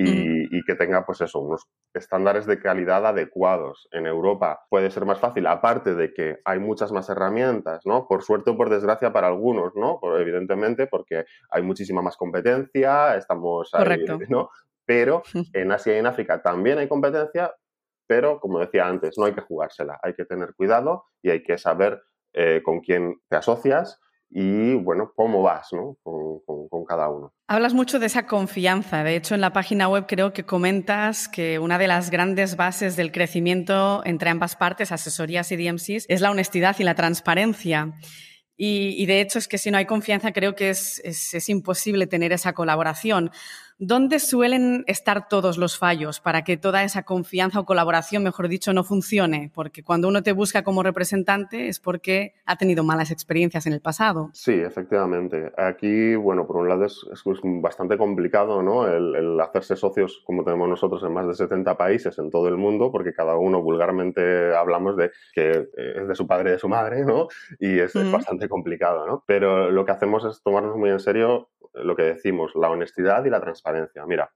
Y, 0.01 0.63
que 0.63 0.75
tenga, 0.75 1.05
pues 1.05 1.19
eso, 1.21 1.39
unos 1.39 1.67
estándares 1.93 2.45
de 2.45 2.59
calidad 2.59 3.05
adecuados. 3.05 3.87
En 3.91 4.05
Europa 4.07 4.65
puede 4.69 4.91
ser 4.91 5.05
más 5.05 5.19
fácil, 5.19 5.45
aparte 5.47 5.95
de 5.95 6.13
que 6.13 6.37
hay 6.45 6.59
muchas 6.59 6.91
más 6.91 7.09
herramientas, 7.09 7.85
¿no? 7.85 8.07
Por 8.07 8.23
suerte 8.23 8.51
o 8.51 8.57
por 8.57 8.69
desgracia 8.69 9.11
para 9.11 9.27
algunos, 9.27 9.75
¿no? 9.75 9.99
evidentemente, 10.17 10.87
porque 10.87 11.25
hay 11.49 11.63
muchísima 11.63 12.01
más 12.01 12.15
competencia, 12.15 13.15
estamos 13.17 13.71
ahí, 13.73 14.05
¿no? 14.29 14.49
Pero 14.85 15.23
en 15.53 15.71
Asia 15.71 15.95
y 15.95 15.99
en 15.99 16.05
África 16.05 16.41
también 16.41 16.77
hay 16.77 16.87
competencia, 16.87 17.53
pero 18.07 18.39
como 18.39 18.59
decía 18.59 18.87
antes, 18.87 19.17
no 19.17 19.25
hay 19.25 19.33
que 19.33 19.41
jugársela, 19.41 19.99
hay 20.01 20.13
que 20.13 20.25
tener 20.25 20.53
cuidado 20.55 21.05
y 21.21 21.31
hay 21.31 21.43
que 21.43 21.57
saber 21.57 22.01
eh, 22.33 22.61
con 22.63 22.79
quién 22.79 23.19
te 23.27 23.35
asocias 23.35 23.99
y, 24.29 24.75
bueno, 24.75 25.11
cómo 25.15 25.41
vas, 25.41 25.67
¿no? 25.73 25.97
con 26.03 26.85
cada 26.85 27.09
uno. 27.09 27.33
Hablas 27.47 27.73
mucho 27.73 27.99
de 27.99 28.05
esa 28.05 28.27
confianza. 28.27 29.03
De 29.03 29.15
hecho, 29.15 29.33
en 29.33 29.41
la 29.41 29.53
página 29.53 29.89
web 29.89 30.05
creo 30.07 30.33
que 30.33 30.45
comentas 30.45 31.27
que 31.27 31.57
una 31.57 31.77
de 31.77 31.87
las 31.87 32.11
grandes 32.11 32.55
bases 32.55 32.95
del 32.95 33.11
crecimiento 33.11 34.01
entre 34.05 34.29
ambas 34.29 34.55
partes, 34.55 34.91
asesorías 34.91 35.51
y 35.51 35.57
DMCs, 35.57 36.05
es 36.07 36.21
la 36.21 36.29
honestidad 36.29 36.75
y 36.79 36.83
la 36.83 36.95
transparencia. 36.95 37.93
Y, 38.61 39.05
de 39.05 39.21
hecho 39.21 39.39
es 39.39 39.47
que 39.47 39.57
si 39.57 39.71
no 39.71 39.77
hay 39.77 39.85
confianza 39.85 40.33
creo 40.33 40.53
que 40.53 40.69
es, 40.69 40.99
es, 41.05 41.47
imposible 41.47 42.07
tener 42.07 42.33
esa 42.33 42.51
colaboración. 42.51 43.31
¿Dónde 43.81 44.19
suelen 44.19 44.83
estar 44.87 45.29
todos 45.29 45.57
los 45.57 45.77
fallos 45.77 46.19
para 46.19 46.43
que 46.43 46.57
toda 46.57 46.83
esa 46.83 47.03
confianza 47.03 47.61
o 47.61 47.65
colaboración, 47.65 48.23
mejor 48.23 48.49
dicho, 48.49 48.73
no 48.73 48.83
funcione? 48.83 49.53
Porque 49.55 49.85
cuando 49.85 50.09
uno 50.09 50.21
te 50.21 50.33
busca 50.33 50.65
como 50.65 50.83
representante 50.83 51.69
es 51.69 51.79
porque 51.79 52.33
ha 52.45 52.57
tenido 52.57 52.83
malas 52.83 53.09
experiencias 53.09 53.67
en 53.67 53.71
el 53.71 53.79
pasado. 53.79 54.31
Sí, 54.33 54.51
efectivamente. 54.51 55.53
Aquí, 55.55 56.13
bueno, 56.15 56.45
por 56.45 56.57
un 56.57 56.67
lado 56.67 56.83
es, 56.83 57.05
bastante 57.61 57.97
complicado, 57.97 58.61
¿no? 58.61 58.85
El, 58.85 59.39
hacerse 59.39 59.77
socios 59.77 60.21
como 60.25 60.43
tenemos 60.43 60.67
nosotros 60.67 61.01
en 61.03 61.13
más 61.13 61.25
de 61.25 61.35
70 61.35 61.77
países 61.77 62.19
en 62.19 62.29
todo 62.29 62.49
el 62.49 62.57
mundo, 62.57 62.91
porque 62.91 63.13
cada 63.13 63.37
uno 63.37 63.61
vulgarmente 63.61 64.53
hablamos 64.53 64.97
de 64.97 65.11
que 65.33 65.51
es 65.51 66.05
de 66.05 66.15
su 66.15 66.27
padre 66.27 66.49
y 66.49 66.51
de 66.53 66.59
su 66.59 66.67
madre, 66.67 67.05
¿no? 67.05 67.29
Y 67.59 67.79
es, 67.79 67.95
es 67.95 68.11
bastante 68.11 68.49
complicado, 68.49 69.07
¿no? 69.07 69.23
Pero 69.25 69.71
lo 69.71 69.85
que 69.85 69.93
hacemos 69.93 70.25
es 70.25 70.43
tomarnos 70.43 70.75
muy 70.75 70.89
en 70.89 70.99
serio 70.99 71.47
lo 71.73 71.95
que 71.95 72.03
decimos, 72.03 72.51
la 72.55 72.69
honestidad 72.69 73.23
y 73.25 73.29
la 73.29 73.39
transparencia. 73.39 73.68
Mira, 74.07 74.31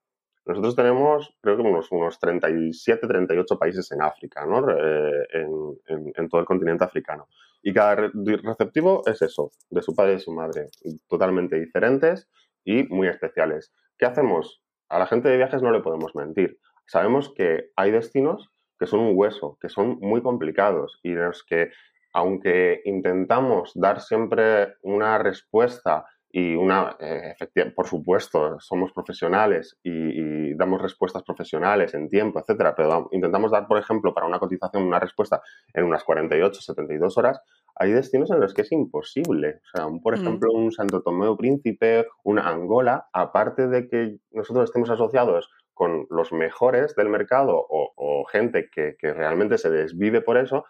Nosotros 0.46 0.76
tenemos, 0.76 1.34
creo 1.42 1.56
que 1.56 1.62
unos, 1.62 1.92
unos 1.92 2.20
37, 2.20 3.08
38 3.08 3.58
países 3.58 3.92
en 3.92 4.02
África, 4.02 4.46
¿no? 4.46 4.70
Eh, 4.70 5.28
en, 5.34 6.30
todo 6.30 6.42
el 6.42 6.48
continente 6.48 6.84
africano. 6.84 7.28
Y 7.62 7.74
cada 7.74 7.96
receptivo 7.96 9.04
es 9.06 9.22
eso, 9.22 9.52
de 9.70 9.82
su 9.82 9.96
padre 9.96 10.16
y 10.16 10.20
su 10.20 10.34
madre, 10.34 10.70
totalmente 11.08 11.58
diferentes 11.58 12.30
y 12.66 12.84
muy 12.84 13.08
especiales. 13.08 13.74
¿Qué 13.98 14.06
hacemos? 14.06 14.62
A 14.90 15.00
la 15.00 15.08
gente 15.08 15.30
de 15.30 15.38
viajes 15.38 15.62
no 15.62 15.72
le 15.72 15.80
podemos 15.80 16.14
mentir. 16.16 16.60
Sabemos 16.86 17.34
que 17.34 17.72
hay 17.78 17.92
destinos 17.92 18.50
que 18.78 18.88
son 18.88 19.00
un 19.00 19.14
hueso, 19.16 19.58
que 19.62 19.70
son 19.70 19.98
muy 20.02 20.22
complicados 20.22 21.00
y 21.04 21.12
en 21.12 21.26
los 21.26 21.44
que, 21.44 21.72
aunque 22.12 22.82
intentamos 22.84 23.72
dar 23.76 24.02
siempre 24.02 24.76
una 24.82 25.18
respuesta 25.18 26.06
y 26.36 26.56
una, 26.56 26.98
eh, 27.00 27.36
por 27.76 27.86
supuesto, 27.86 28.60
somos 28.60 28.92
profesionales 28.92 29.78
y, 29.84 30.56
damos 30.56 30.82
respuestas 30.82 31.22
profesionales 31.22 31.94
en 31.94 32.10
tiempo, 32.10 32.40
etcétera, 32.40 32.74
pero 32.76 33.08
intentamos 33.12 33.52
dar, 33.52 33.68
por 33.68 33.78
ejemplo, 33.78 34.14
para 34.16 34.26
una 34.26 34.40
cotización 34.40 34.84
una 34.84 35.00
respuesta 35.00 35.42
en 35.74 35.86
unas 35.86 36.04
48, 36.04 36.60
72 36.60 37.18
horas, 37.20 37.40
hay 37.76 37.92
destinos 37.92 38.32
en 38.32 38.40
los 38.40 38.54
que 38.54 38.64
es 38.64 38.72
imposible. 38.72 39.62
O 39.64 39.78
sea, 39.78 39.88
por 40.02 40.18
mm. 40.18 40.22
ejemplo, 40.22 40.52
un 40.54 40.72
Santo 40.72 41.04
Tomeo 41.04 41.38
Príncipe, 41.38 42.08
una 42.24 42.50
Angola, 42.50 43.08
aparte 43.14 43.68
de 43.68 43.88
que 43.88 44.18
nosotros 44.32 44.66
estemos 44.66 44.90
asociados 44.90 45.52
con 45.76 46.08
los 46.10 46.32
mejores 46.32 46.96
del 46.96 47.10
mercado 47.10 47.64
o, 47.70 48.26
gente 48.32 48.70
que, 48.74 48.96
que, 48.98 49.14
realmente 49.14 49.60
se 49.60 49.70
desvive 49.70 50.22
por 50.22 50.38
eso, 50.38 50.66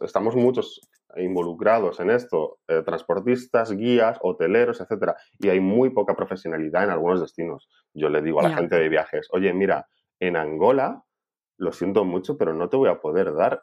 estamos 0.00 0.36
muchos 0.36 0.80
involucrados 1.18 2.00
en 2.00 2.10
esto, 2.10 2.58
eh, 2.68 2.82
transportistas, 2.84 3.72
guías, 3.72 4.18
hoteleros, 4.22 4.80
etcétera, 4.80 5.16
y 5.38 5.48
hay 5.48 5.60
muy 5.60 5.90
poca 5.90 6.14
profesionalidad 6.14 6.84
en 6.84 6.90
algunos 6.90 7.20
destinos. 7.20 7.68
Yo 7.94 8.08
le 8.08 8.22
digo 8.22 8.40
a 8.40 8.48
la 8.48 8.56
gente 8.56 8.76
de 8.76 8.88
viajes, 8.88 9.28
oye, 9.32 9.52
mira, 9.52 9.88
en 10.20 10.36
Angola 10.36 11.06
lo 11.58 11.72
siento 11.72 12.04
mucho, 12.04 12.36
pero 12.36 12.52
no 12.52 12.68
te 12.68 12.76
voy 12.76 12.88
a 12.88 13.00
poder 13.00 13.32
dar 13.34 13.62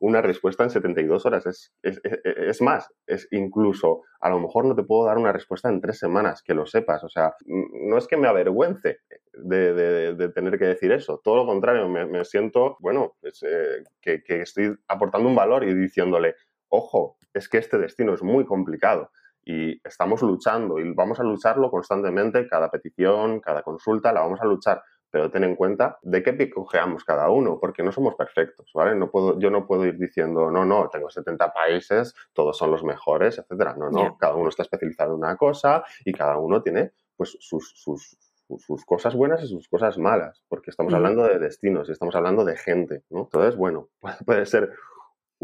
una 0.00 0.22
respuesta 0.22 0.64
en 0.64 0.70
72 0.70 1.26
horas. 1.26 1.46
Es, 1.46 1.72
es, 1.82 2.62
más, 2.62 2.90
es 3.06 3.28
incluso, 3.30 4.02
a 4.20 4.30
lo 4.30 4.40
mejor 4.40 4.64
no 4.64 4.74
te 4.74 4.84
puedo 4.84 5.06
dar 5.06 5.18
una 5.18 5.32
respuesta 5.32 5.68
en 5.68 5.80
tres 5.80 5.98
semanas, 5.98 6.42
que 6.42 6.54
lo 6.54 6.66
sepas. 6.66 7.04
O 7.04 7.08
sea, 7.08 7.34
no 7.46 7.98
es 7.98 8.06
que 8.06 8.16
me 8.16 8.28
avergüence 8.28 9.00
de, 9.32 10.32
tener 10.34 10.58
que 10.58 10.66
decir 10.66 10.92
eso, 10.92 11.20
todo 11.22 11.36
lo 11.36 11.46
contrario, 11.46 11.88
me, 11.88 12.24
siento, 12.24 12.76
bueno, 12.80 13.16
eh, 13.22 13.82
que, 14.00 14.22
que 14.22 14.40
estoy 14.40 14.74
aportando 14.88 15.28
un 15.28 15.36
valor 15.36 15.64
y 15.64 15.74
diciéndole, 15.74 16.34
ojo, 16.68 17.16
es 17.32 17.48
que 17.48 17.58
este 17.58 17.78
destino 17.78 18.14
es 18.14 18.22
muy 18.22 18.44
complicado 18.44 19.10
y 19.44 19.80
estamos 19.86 20.22
luchando 20.22 20.78
y 20.78 20.92
vamos 20.94 21.20
a 21.20 21.22
lucharlo 21.22 21.70
constantemente, 21.70 22.48
cada 22.48 22.70
petición, 22.70 23.40
cada 23.40 23.62
consulta, 23.62 24.12
la 24.12 24.20
vamos 24.20 24.40
a 24.40 24.46
luchar 24.46 24.82
pero 25.14 25.30
ten 25.30 25.44
en 25.44 25.54
cuenta 25.54 25.96
de 26.02 26.24
qué 26.24 26.32
picojeamos 26.32 27.04
cada 27.04 27.30
uno, 27.30 27.60
porque 27.60 27.84
no 27.84 27.92
somos 27.92 28.16
perfectos, 28.16 28.72
¿vale? 28.74 28.96
No 28.96 29.12
puedo, 29.12 29.38
yo 29.38 29.48
no 29.48 29.64
puedo 29.64 29.86
ir 29.86 29.96
diciendo, 29.96 30.50
no, 30.50 30.64
no, 30.64 30.88
tengo 30.88 31.08
70 31.08 31.52
países, 31.52 32.16
todos 32.32 32.58
son 32.58 32.72
los 32.72 32.82
mejores, 32.82 33.38
etcétera. 33.38 33.76
No, 33.78 33.90
no, 33.90 34.18
cada 34.18 34.34
uno 34.34 34.48
está 34.48 34.64
especializado 34.64 35.12
en 35.12 35.20
una 35.20 35.36
cosa 35.36 35.84
y 36.04 36.12
cada 36.12 36.36
uno 36.38 36.62
tiene 36.62 36.90
pues 37.16 37.36
sus, 37.38 37.74
sus, 37.76 38.18
sus 38.58 38.84
cosas 38.84 39.14
buenas 39.14 39.40
y 39.44 39.46
sus 39.46 39.68
cosas 39.68 39.98
malas, 39.98 40.42
porque 40.48 40.70
estamos 40.70 40.92
hablando 40.92 41.22
de 41.22 41.38
destinos 41.38 41.88
y 41.88 41.92
estamos 41.92 42.16
hablando 42.16 42.44
de 42.44 42.56
gente, 42.56 43.04
¿no? 43.08 43.20
Entonces, 43.20 43.54
bueno, 43.54 43.90
puede 44.26 44.46
ser 44.46 44.72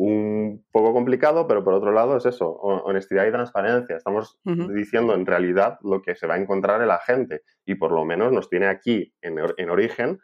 un 0.03 0.65
poco 0.73 0.95
complicado, 0.95 1.47
pero 1.47 1.63
por 1.63 1.75
otro 1.75 1.93
lado 1.93 2.17
es 2.17 2.25
eso, 2.25 2.51
honestidad 2.51 3.27
y 3.27 3.33
transparencia. 3.33 3.97
Estamos 3.97 4.41
diciendo 4.45 5.15
en 5.15 5.27
realidad 5.27 5.79
lo 5.83 6.01
que 6.01 6.15
se 6.15 6.27
va 6.27 6.35
a 6.35 6.39
encontrar 6.39 6.81
en 6.81 6.89
la 6.89 6.99
gente 6.99 7.43
y 7.67 7.75
por 7.75 7.93
lo 7.93 8.07
menos 8.07 8.33
nos 8.33 8.49
tiene 8.49 8.67
aquí 8.67 9.13
en, 9.21 9.39
en 9.59 9.69
origen 9.71 10.19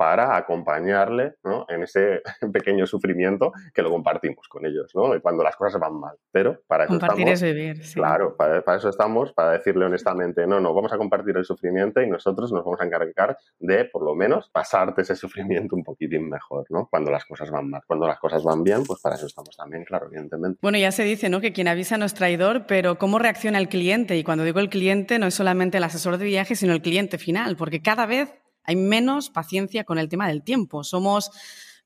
para 0.00 0.34
acompañarle 0.34 1.34
en 1.68 1.82
ese 1.82 2.22
pequeño 2.54 2.86
sufrimiento 2.86 3.52
que 3.74 3.82
lo 3.82 3.90
compartimos 3.90 4.48
con 4.48 4.64
ellos, 4.64 4.90
¿no? 4.94 5.10
cuando 5.20 5.44
las 5.44 5.56
cosas 5.56 5.78
van 5.78 6.00
mal. 6.00 6.16
Pero 6.32 6.62
para 6.66 6.84
eso 6.84 6.94
compartir 6.94 7.28
estamos. 7.28 7.42
Es 7.42 7.54
vivir, 7.54 7.82
Claro, 7.92 8.34
para, 8.34 8.76
eso 8.76 8.88
estamos, 8.88 9.34
para 9.34 9.50
decirle 9.50 9.84
honestamente, 9.84 10.46
no, 10.46 10.58
no, 10.58 10.72
vamos 10.72 10.90
a 10.94 10.96
compartir 10.96 11.36
el 11.36 11.44
sufrimiento 11.44 12.00
y 12.00 12.08
nosotros 12.08 12.50
nos 12.50 12.64
vamos 12.64 12.80
a 12.80 12.86
encargar 12.86 13.36
de, 13.58 13.84
por 13.84 14.02
lo 14.02 14.14
menos, 14.14 14.48
pasarte 14.48 15.02
ese 15.02 15.16
sufrimiento 15.16 15.76
un 15.76 15.84
poquitín 15.84 16.30
mejor, 16.30 16.64
¿no? 16.70 16.88
Cuando 16.90 17.10
las 17.10 17.26
cosas 17.26 17.50
van 17.50 17.68
mal. 17.68 17.82
Cuando 17.86 18.06
las 18.06 18.18
cosas 18.18 18.42
van 18.42 18.64
bien, 18.64 18.84
pues 18.84 19.02
para 19.02 19.16
eso 19.16 19.26
estamos 19.26 19.54
también, 19.54 19.84
claro, 19.84 20.06
evidentemente. 20.06 20.60
Bueno, 20.62 20.78
ya 20.78 20.92
se 20.92 21.02
dice, 21.02 21.28
¿no? 21.28 21.42
Que 21.42 21.52
quien 21.52 21.68
avisa 21.68 21.98
no 21.98 22.06
es 22.06 22.14
traidor, 22.14 22.64
pero 22.66 22.96
¿cómo 22.96 23.18
reacciona 23.18 23.58
el 23.58 23.68
cliente? 23.68 24.16
Y 24.16 24.24
cuando 24.24 24.44
digo 24.44 24.60
el 24.60 24.70
cliente, 24.70 25.18
no 25.18 25.26
es 25.26 25.34
solamente 25.34 25.76
el 25.76 25.84
asesor 25.84 26.16
de 26.16 26.24
viaje, 26.24 26.54
sino 26.54 26.72
el 26.72 26.80
cliente 26.80 27.18
final, 27.18 27.56
porque 27.56 27.82
cada 27.82 28.06
vez 28.06 28.32
hay 28.64 28.76
menos 28.76 29.30
paciencia 29.30 29.84
con 29.84 29.98
el 29.98 30.08
tema 30.08 30.28
del 30.28 30.42
tiempo. 30.42 30.84
Somos 30.84 31.30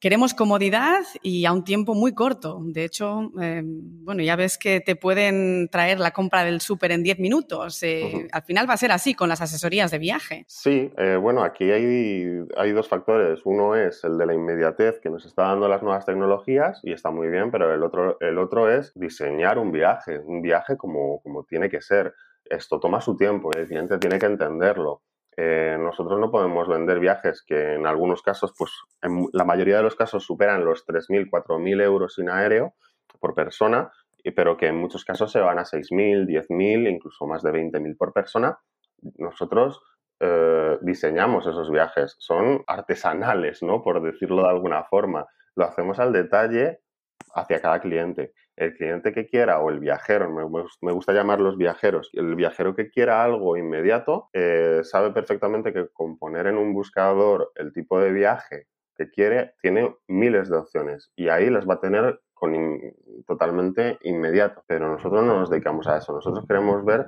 queremos 0.04 0.34
comodidad 0.34 1.00
y 1.22 1.46
a 1.46 1.52
un 1.54 1.64
tiempo 1.64 1.94
muy 1.94 2.12
corto. 2.12 2.60
De 2.62 2.84
hecho, 2.84 3.32
em, 3.40 4.04
bueno, 4.04 4.22
ya 4.22 4.36
ves 4.36 4.58
que 4.58 4.82
te 4.82 4.96
pueden 4.96 5.70
traer 5.70 5.98
la 5.98 6.10
compra 6.10 6.44
del 6.44 6.60
súper 6.60 6.92
en 6.92 7.02
10 7.02 7.18
minutos. 7.20 7.82
Eh, 7.82 8.28
al 8.30 8.42
final 8.42 8.68
va 8.68 8.74
a 8.74 8.76
ser 8.76 8.92
así 8.92 9.14
con 9.14 9.30
las 9.30 9.40
asesorías 9.40 9.90
de 9.90 9.98
viaje. 9.98 10.44
Sí, 10.46 10.92
eh, 10.98 11.16
bueno, 11.16 11.42
aquí 11.42 11.70
hay, 11.70 12.26
hay 12.54 12.72
dos 12.72 12.86
factores. 12.86 13.40
Uno 13.44 13.76
es 13.76 14.04
el 14.04 14.18
de 14.18 14.26
la 14.26 14.34
inmediatez 14.34 15.00
que 15.00 15.08
nos 15.08 15.24
está 15.24 15.44
dando 15.44 15.68
las 15.68 15.82
nuevas 15.82 16.04
tecnologías 16.04 16.80
y 16.82 16.92
está 16.92 17.10
muy 17.10 17.28
bien, 17.28 17.50
pero 17.50 17.72
el 17.72 17.82
otro, 17.82 18.18
el 18.20 18.36
otro 18.36 18.70
es 18.70 18.92
diseñar 18.94 19.58
un 19.58 19.72
viaje, 19.72 20.18
un 20.18 20.42
viaje 20.42 20.76
como, 20.76 21.22
como 21.22 21.44
tiene 21.44 21.70
que 21.70 21.80
ser. 21.80 22.12
Esto 22.44 22.78
toma 22.78 23.00
su 23.00 23.16
tiempo 23.16 23.48
y 23.54 23.58
el 23.58 23.66
cliente 23.66 23.96
tiene 23.96 24.18
que 24.18 24.26
entenderlo. 24.26 25.00
Eh, 25.36 25.76
nosotros 25.78 26.20
no 26.20 26.30
podemos 26.30 26.68
vender 26.68 27.00
viajes 27.00 27.42
que 27.42 27.74
en 27.74 27.86
algunos 27.86 28.22
casos, 28.22 28.54
pues 28.56 28.70
en 29.02 29.26
la 29.32 29.44
mayoría 29.44 29.78
de 29.78 29.82
los 29.82 29.96
casos 29.96 30.24
superan 30.24 30.64
los 30.64 30.86
3.000, 30.86 31.28
4.000 31.30 31.82
euros 31.82 32.14
sin 32.14 32.30
aéreo 32.30 32.74
por 33.20 33.34
persona, 33.34 33.90
pero 34.36 34.56
que 34.56 34.68
en 34.68 34.76
muchos 34.76 35.04
casos 35.04 35.32
se 35.32 35.40
van 35.40 35.58
a 35.58 35.64
6.000, 35.64 36.26
10.000, 36.26 36.90
incluso 36.90 37.26
más 37.26 37.42
de 37.42 37.52
20.000 37.52 37.96
por 37.96 38.12
persona. 38.12 38.58
Nosotros 39.18 39.82
eh, 40.20 40.78
diseñamos 40.80 41.46
esos 41.46 41.70
viajes, 41.70 42.16
son 42.18 42.62
artesanales, 42.66 43.62
¿no? 43.62 43.82
Por 43.82 44.02
decirlo 44.02 44.42
de 44.42 44.48
alguna 44.48 44.84
forma. 44.84 45.26
Lo 45.56 45.64
hacemos 45.64 45.98
al 45.98 46.12
detalle 46.12 46.80
hacia 47.34 47.60
cada 47.60 47.80
cliente 47.80 48.32
el 48.56 48.74
cliente 48.74 49.12
que 49.12 49.26
quiera 49.26 49.60
o 49.60 49.70
el 49.70 49.80
viajero, 49.80 50.30
me, 50.30 50.92
gusta 50.92 51.12
llamar 51.12 51.40
los 51.40 51.56
viajeros, 51.56 52.10
el 52.12 52.34
viajero 52.36 52.74
que 52.74 52.90
quiera 52.90 53.24
algo 53.24 53.56
inmediato 53.56 54.28
eh, 54.32 54.80
sabe 54.84 55.10
perfectamente 55.10 55.72
que 55.72 55.88
con 55.88 56.18
poner 56.18 56.46
en 56.46 56.56
un 56.56 56.72
buscador 56.72 57.52
el 57.56 57.72
tipo 57.72 57.98
de 58.00 58.12
viaje 58.12 58.68
que 58.96 59.10
quiere 59.10 59.54
tiene 59.60 59.96
miles 60.06 60.48
de 60.48 60.56
opciones 60.56 61.10
y 61.16 61.28
ahí 61.28 61.50
las 61.50 61.68
va 61.68 61.74
a 61.74 61.80
tener 61.80 62.20
con 62.32 62.54
totalmente 63.26 63.98
inmediato. 64.02 64.62
Pero 64.66 64.88
nosotros 64.88 65.24
no 65.24 65.40
nos 65.40 65.50
dedicamos 65.50 65.86
a 65.88 65.98
eso, 65.98 66.12
nosotros 66.12 66.44
queremos 66.46 66.84
ver 66.84 67.06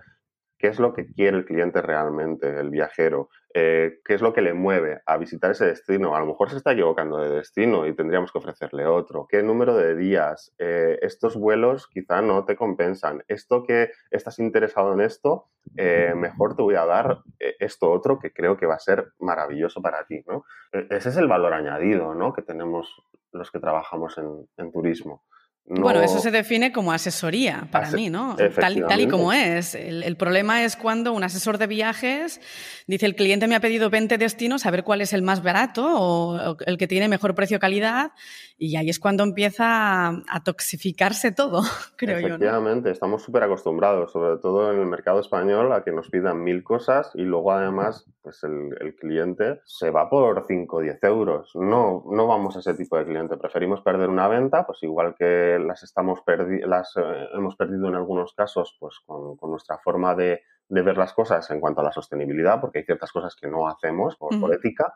qué 0.59 0.69
es 0.69 0.79
lo 0.79 0.95
que 0.95 1.07
quiere 1.07 1.37
el 1.37 1.45
cliente 1.45 1.83
realmente, 1.83 2.59
el 2.59 2.71
viajero, 2.71 3.29
eh, 3.53 4.01
qué 4.05 4.15
es 4.15 4.23
lo 4.23 4.33
que 4.33 4.43
le 4.43 4.55
mueve 4.55 5.01
a 5.07 5.17
visitar 5.17 5.51
ese 5.51 5.67
destino. 5.67 6.15
A 6.15 6.21
lo 6.21 6.27
mejor 6.27 6.51
se 6.51 6.57
está 6.57 6.73
equivocando 6.73 7.19
de 7.19 7.31
destino 7.31 7.87
y 7.87 7.95
tendríamos 7.95 8.33
que 8.33 8.39
ofrecerle 8.39 8.87
otro. 8.87 9.27
¿Qué 9.29 9.43
número 9.43 9.77
de 9.77 9.95
días? 9.97 10.55
Eh, 10.59 10.99
estos 11.03 11.37
vuelos 11.37 11.89
quizá 11.89 12.23
no 12.23 12.45
te 12.45 12.57
compensan. 12.57 13.23
Esto 13.29 13.63
que 13.63 13.91
estás 14.11 14.39
interesado 14.39 14.93
en 14.95 15.01
esto, 15.01 15.47
eh, 15.77 16.13
mejor 16.17 16.57
te 16.57 16.63
voy 16.63 16.77
a 16.77 16.87
dar 16.87 17.21
esto 17.39 17.91
otro 17.91 18.19
que 18.19 18.33
creo 18.33 18.57
que 18.57 18.67
va 18.67 18.75
a 18.75 18.79
ser 18.79 19.13
maravilloso 19.19 19.83
para 19.83 20.05
ti. 20.05 20.23
¿no? 20.27 20.45
E-, 20.73 20.87
ese 20.91 21.11
es 21.11 21.17
el 21.17 21.29
valor 21.29 21.53
añadido 21.53 22.15
¿no? 22.15 22.33
que 22.33 22.43
tenemos 22.43 23.03
los 23.33 23.51
que 23.51 23.61
trabajamos 23.61 24.19
en 24.19 24.73
turismo. 24.73 25.23
Bueno, 25.69 26.01
eso 26.01 26.21
se 26.21 26.31
define 26.31 26.71
como 26.71 26.93
asesoría 26.93 27.67
para 27.73 27.91
mí, 27.91 28.09
¿no? 28.09 28.37
Tal, 28.37 29.01
y 29.01 29.09
como 29.09 29.33
es. 29.33 29.75
El, 29.75 30.17
problema 30.17 30.65
es 30.65 30.77
cuando 30.77 31.13
un 31.13 31.25
asesor 31.25 31.59
de 31.59 31.67
viajes 31.67 32.41
dice 32.87 33.05
el 33.07 33.17
cliente 33.17 33.49
me 33.49 33.57
ha 33.57 33.61
pedido 33.61 33.91
20 33.91 34.17
destinos, 34.17 34.65
a 34.65 34.71
ver 34.71 34.85
cuál 34.85 35.01
es 35.01 35.13
el 35.13 35.23
más 35.23 35.43
barato 35.43 35.85
o, 35.85 36.57
el 36.67 36.79
que 36.79 36.87
tiene 36.87 37.09
mejor 37.09 37.35
precio-calidad 37.35 38.13
y 38.59 38.77
ahí 38.77 38.89
es 38.89 39.01
cuando 39.01 39.25
empieza 39.25 40.09
a, 40.09 40.45
toxificarse 40.45 41.33
todo, 41.33 41.63
creo 41.97 42.21
yo. 42.21 42.27
Efectivamente, 42.29 42.91
estamos 42.91 43.23
súper 43.23 43.43
acostumbrados, 43.43 44.13
sobre 44.13 44.41
todo 44.41 44.73
en 44.73 44.81
el 44.81 44.87
mercado 44.87 45.21
español, 45.21 45.73
a 45.73 45.83
que 45.83 45.91
nos 45.91 46.09
pidan 46.09 46.45
mil 46.45 46.63
cosas 46.63 47.11
y 47.15 47.23
luego 47.23 47.53
además 47.53 48.07
pues 48.23 48.43
el, 48.45 48.77
el 48.81 48.95
cliente 48.97 49.61
se 49.65 49.91
va 49.91 50.09
por 50.09 50.45
5 50.47 50.77
o 50.77 50.81
10 50.81 51.05
euros. 51.05 51.51
No, 51.55 52.05
no 52.11 52.27
vamos 52.27 52.57
a 52.57 52.61
ese 52.61 52.75
tipo 52.75 52.97
de 52.97 53.05
cliente. 53.05 53.37
Preferimos 53.37 53.83
perder 53.83 54.09
una 54.09 54.27
venta, 54.27 54.67
pues 54.67 54.83
igual 54.83 55.15
que 55.17 55.56
las 55.59 55.83
estamos 55.83 56.23
las 56.67 56.97
eh, 56.97 57.29
hemos 57.35 57.57
perdido 57.57 57.89
en 57.89 57.95
algunos 57.95 58.35
casos 58.35 58.77
pues 58.79 59.01
con, 59.05 59.37
nuestra 59.51 59.79
forma 59.79 60.15
de, 60.15 60.43
ver 60.69 60.97
las 60.97 61.13
cosas 61.13 61.51
en 61.51 61.61
cuanto 61.61 61.81
a 61.81 61.85
la 61.85 61.93
sostenibilidad, 61.93 62.61
porque 62.61 62.81
hay 62.81 62.85
ciertas 62.85 63.13
cosas 63.13 63.37
que 63.37 63.49
no 63.49 63.69
hacemos 63.69 64.17
por, 64.17 64.53
ética, 64.53 64.93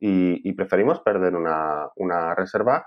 y, 0.00 0.52
preferimos 0.52 1.00
perder 1.00 1.34
una, 1.34 2.34
reserva 2.34 2.86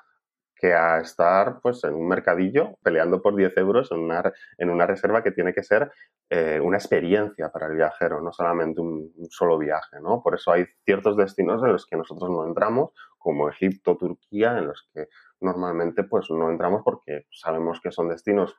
que 0.55 0.73
a 0.73 0.99
estar 0.99 1.59
pues 1.59 1.83
en 1.83 1.95
un 1.95 2.07
mercadillo 2.07 2.77
peleando 2.83 3.19
por 3.21 3.35
10 3.35 3.57
euros 3.57 3.91
en 3.91 3.97
una, 3.99 4.31
en 4.59 4.69
una 4.69 4.85
reserva 4.85 5.23
que 5.23 5.31
tiene 5.31 5.53
que 5.53 5.63
ser 5.63 5.91
eh, 6.29 6.59
una 6.61 6.77
experiencia 6.77 7.49
para 7.49 7.65
el 7.65 7.75
viajero, 7.75 8.21
no 8.21 8.31
solamente 8.31 8.79
un, 8.79 9.11
solo 9.31 9.57
viaje, 9.57 9.99
¿no? 9.99 10.21
Por 10.21 10.35
eso 10.35 10.51
hay 10.51 10.65
ciertos 10.85 11.17
destinos 11.17 11.63
en 11.63 11.71
los 11.71 11.87
que 11.87 11.97
nosotros 11.97 12.29
no 12.29 12.45
entramos, 12.45 12.91
como 13.17 13.49
Egipto, 13.49 13.97
Turquía, 13.97 14.57
en 14.57 14.67
los 14.67 14.87
que 14.93 15.07
normalmente 15.41 16.03
pues 16.03 16.29
no 16.29 16.49
entramos 16.49 16.81
porque 16.83 17.25
sabemos 17.31 17.81
que 17.81 17.91
son 17.91 18.09
destinos 18.09 18.55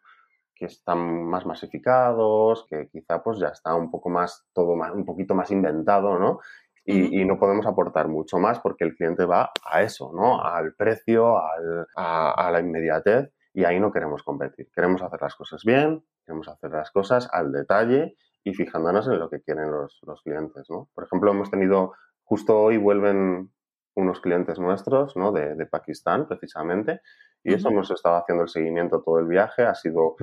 que 0.55 0.67
están 0.67 1.25
más 1.25 1.47
masificados, 1.47 2.67
que 2.69 2.89
quizá 2.89 3.23
pues 3.23 3.39
ya 3.39 3.49
está 3.49 3.75
un 3.75 3.91
poco 3.91 4.11
más, 4.11 4.47
todo 4.53 4.77
más, 4.77 4.93
un 4.93 5.05
poquito 5.05 5.35
más 5.35 5.51
inventado, 5.51 6.19
¿no? 6.19 6.41
y, 6.85 7.25
no 7.25 7.39
podemos 7.39 7.67
aportar 7.67 8.09
mucho 8.09 8.39
más 8.39 8.59
porque 8.61 8.85
el 8.85 8.95
cliente 8.95 9.25
va 9.25 9.51
a 9.65 9.83
eso, 9.83 10.13
¿no? 10.15 10.43
Al 10.43 10.75
precio, 10.75 11.39
a, 11.39 12.51
la 12.51 12.61
inmediatez 12.61 13.33
y 13.55 13.65
ahí 13.65 13.79
no 13.79 13.93
queremos 13.93 14.23
competir. 14.23 14.69
Queremos 14.75 15.03
hacer 15.03 15.21
las 15.21 15.37
cosas 15.37 15.63
bien, 15.65 16.05
queremos 16.25 16.49
hacer 16.49 16.71
las 16.71 16.91
cosas 16.91 17.29
al 17.33 17.53
detalle 17.53 18.17
y 18.43 18.55
fijándonos 18.55 19.07
en 19.07 19.19
lo 19.19 19.31
que 19.31 19.41
quieren 19.43 19.71
los, 19.71 20.01
clientes, 20.25 20.69
¿no? 20.71 20.89
Por 20.95 21.05
ejemplo, 21.05 21.31
hemos 21.31 21.51
tenido, 21.51 21.93
justo 22.25 22.59
hoy 22.59 22.77
vuelven 22.79 23.53
unos 23.95 24.21
clientes 24.21 24.59
nuestros, 24.59 25.17
¿no? 25.17 25.33
De, 25.33 25.67
Pakistán, 25.67 26.27
precisamente, 26.27 27.01
y 27.45 27.55
eso 27.55 27.69
hemos 27.69 27.91
estado 27.91 28.17
haciendo 28.17 28.45
el 28.45 28.49
seguimiento 28.49 29.03
todo 29.03 29.19
el 29.19 29.27
viaje, 29.27 29.63
ha 29.63 29.75
sido 29.75 30.17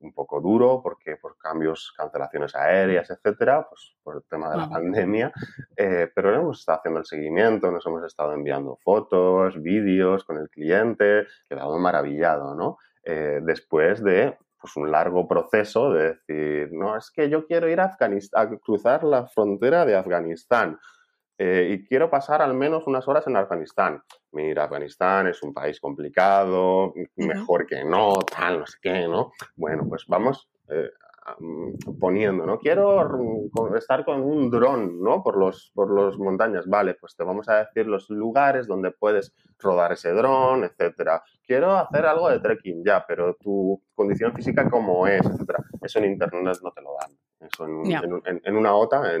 un 0.00 0.12
poco 0.12 0.40
duro 0.40 0.80
porque 0.82 1.16
por 1.16 1.36
cambios, 1.38 1.92
cancelaciones 1.96 2.54
aéreas, 2.54 3.10
etcétera, 3.10 3.66
pues 3.68 3.96
por 4.02 4.16
el 4.16 4.22
tema 4.28 4.50
de 4.50 4.56
la 4.58 4.68
pandemia, 4.68 5.32
eh, 5.76 6.10
pero 6.14 6.34
hemos 6.34 6.60
estado 6.60 6.78
haciendo 6.78 7.00
el 7.00 7.06
seguimiento, 7.06 7.70
nos 7.70 7.86
hemos 7.86 8.04
estado 8.04 8.32
enviando 8.32 8.76
fotos, 8.76 9.60
vídeos 9.60 10.24
con 10.24 10.36
el 10.36 10.48
cliente, 10.50 11.26
quedado 11.48 11.78
maravillado, 11.78 12.54
¿no? 12.54 12.78
Eh, 13.04 13.40
después 13.42 14.02
de 14.02 14.36
pues 14.60 14.76
un 14.76 14.90
largo 14.90 15.28
proceso 15.28 15.92
de 15.92 16.14
decir, 16.14 16.72
no, 16.72 16.96
es 16.96 17.10
que 17.10 17.28
yo 17.28 17.46
quiero 17.46 17.68
ir 17.68 17.80
a 17.80 17.84
Afganistán, 17.84 18.54
a 18.54 18.58
cruzar 18.58 19.04
la 19.04 19.26
frontera 19.26 19.84
de 19.84 19.96
Afganistán. 19.96 20.78
Eh, 21.38 21.68
y 21.70 21.84
quiero 21.86 22.08
pasar 22.08 22.40
al 22.40 22.54
menos 22.54 22.86
unas 22.86 23.06
horas 23.08 23.26
en 23.26 23.36
Afganistán. 23.36 24.02
Mira, 24.32 24.64
Afganistán 24.64 25.26
es 25.26 25.42
un 25.42 25.52
país 25.52 25.80
complicado, 25.80 26.94
mejor 27.16 27.66
que 27.66 27.84
no, 27.84 28.14
tal, 28.14 28.60
no 28.60 28.66
sé 28.66 28.78
qué, 28.80 29.06
¿no? 29.06 29.32
Bueno, 29.54 29.84
pues 29.88 30.04
vamos 30.06 30.48
eh, 30.68 30.90
poniendo, 31.98 32.46
¿no? 32.46 32.58
Quiero 32.58 33.50
estar 33.76 34.04
con 34.04 34.22
un 34.22 34.50
dron, 34.50 35.02
¿no? 35.02 35.22
Por 35.22 35.36
los, 35.36 35.72
por 35.74 35.90
los 35.90 36.18
montañas. 36.18 36.66
Vale, 36.66 36.94
pues 36.94 37.16
te 37.16 37.24
vamos 37.24 37.48
a 37.48 37.64
decir 37.64 37.86
los 37.86 38.08
lugares 38.10 38.66
donde 38.66 38.92
puedes 38.92 39.34
rodar 39.58 39.92
ese 39.92 40.12
dron, 40.12 40.64
etcétera. 40.64 41.22
Quiero 41.44 41.76
hacer 41.76 42.06
algo 42.06 42.30
de 42.30 42.40
trekking, 42.40 42.84
ya, 42.84 43.04
pero 43.06 43.34
tu 43.34 43.82
condición 43.94 44.32
física 44.34 44.70
cómo 44.70 45.06
es, 45.06 45.24
etcétera. 45.24 45.58
Eso 45.82 45.98
en 45.98 46.06
internet 46.06 46.58
no 46.62 46.70
te 46.70 46.82
lo 46.82 46.90
dan. 47.00 47.10
Eso 47.40 47.66
en, 47.66 48.56
una 48.56 48.74
OTA 48.74 49.14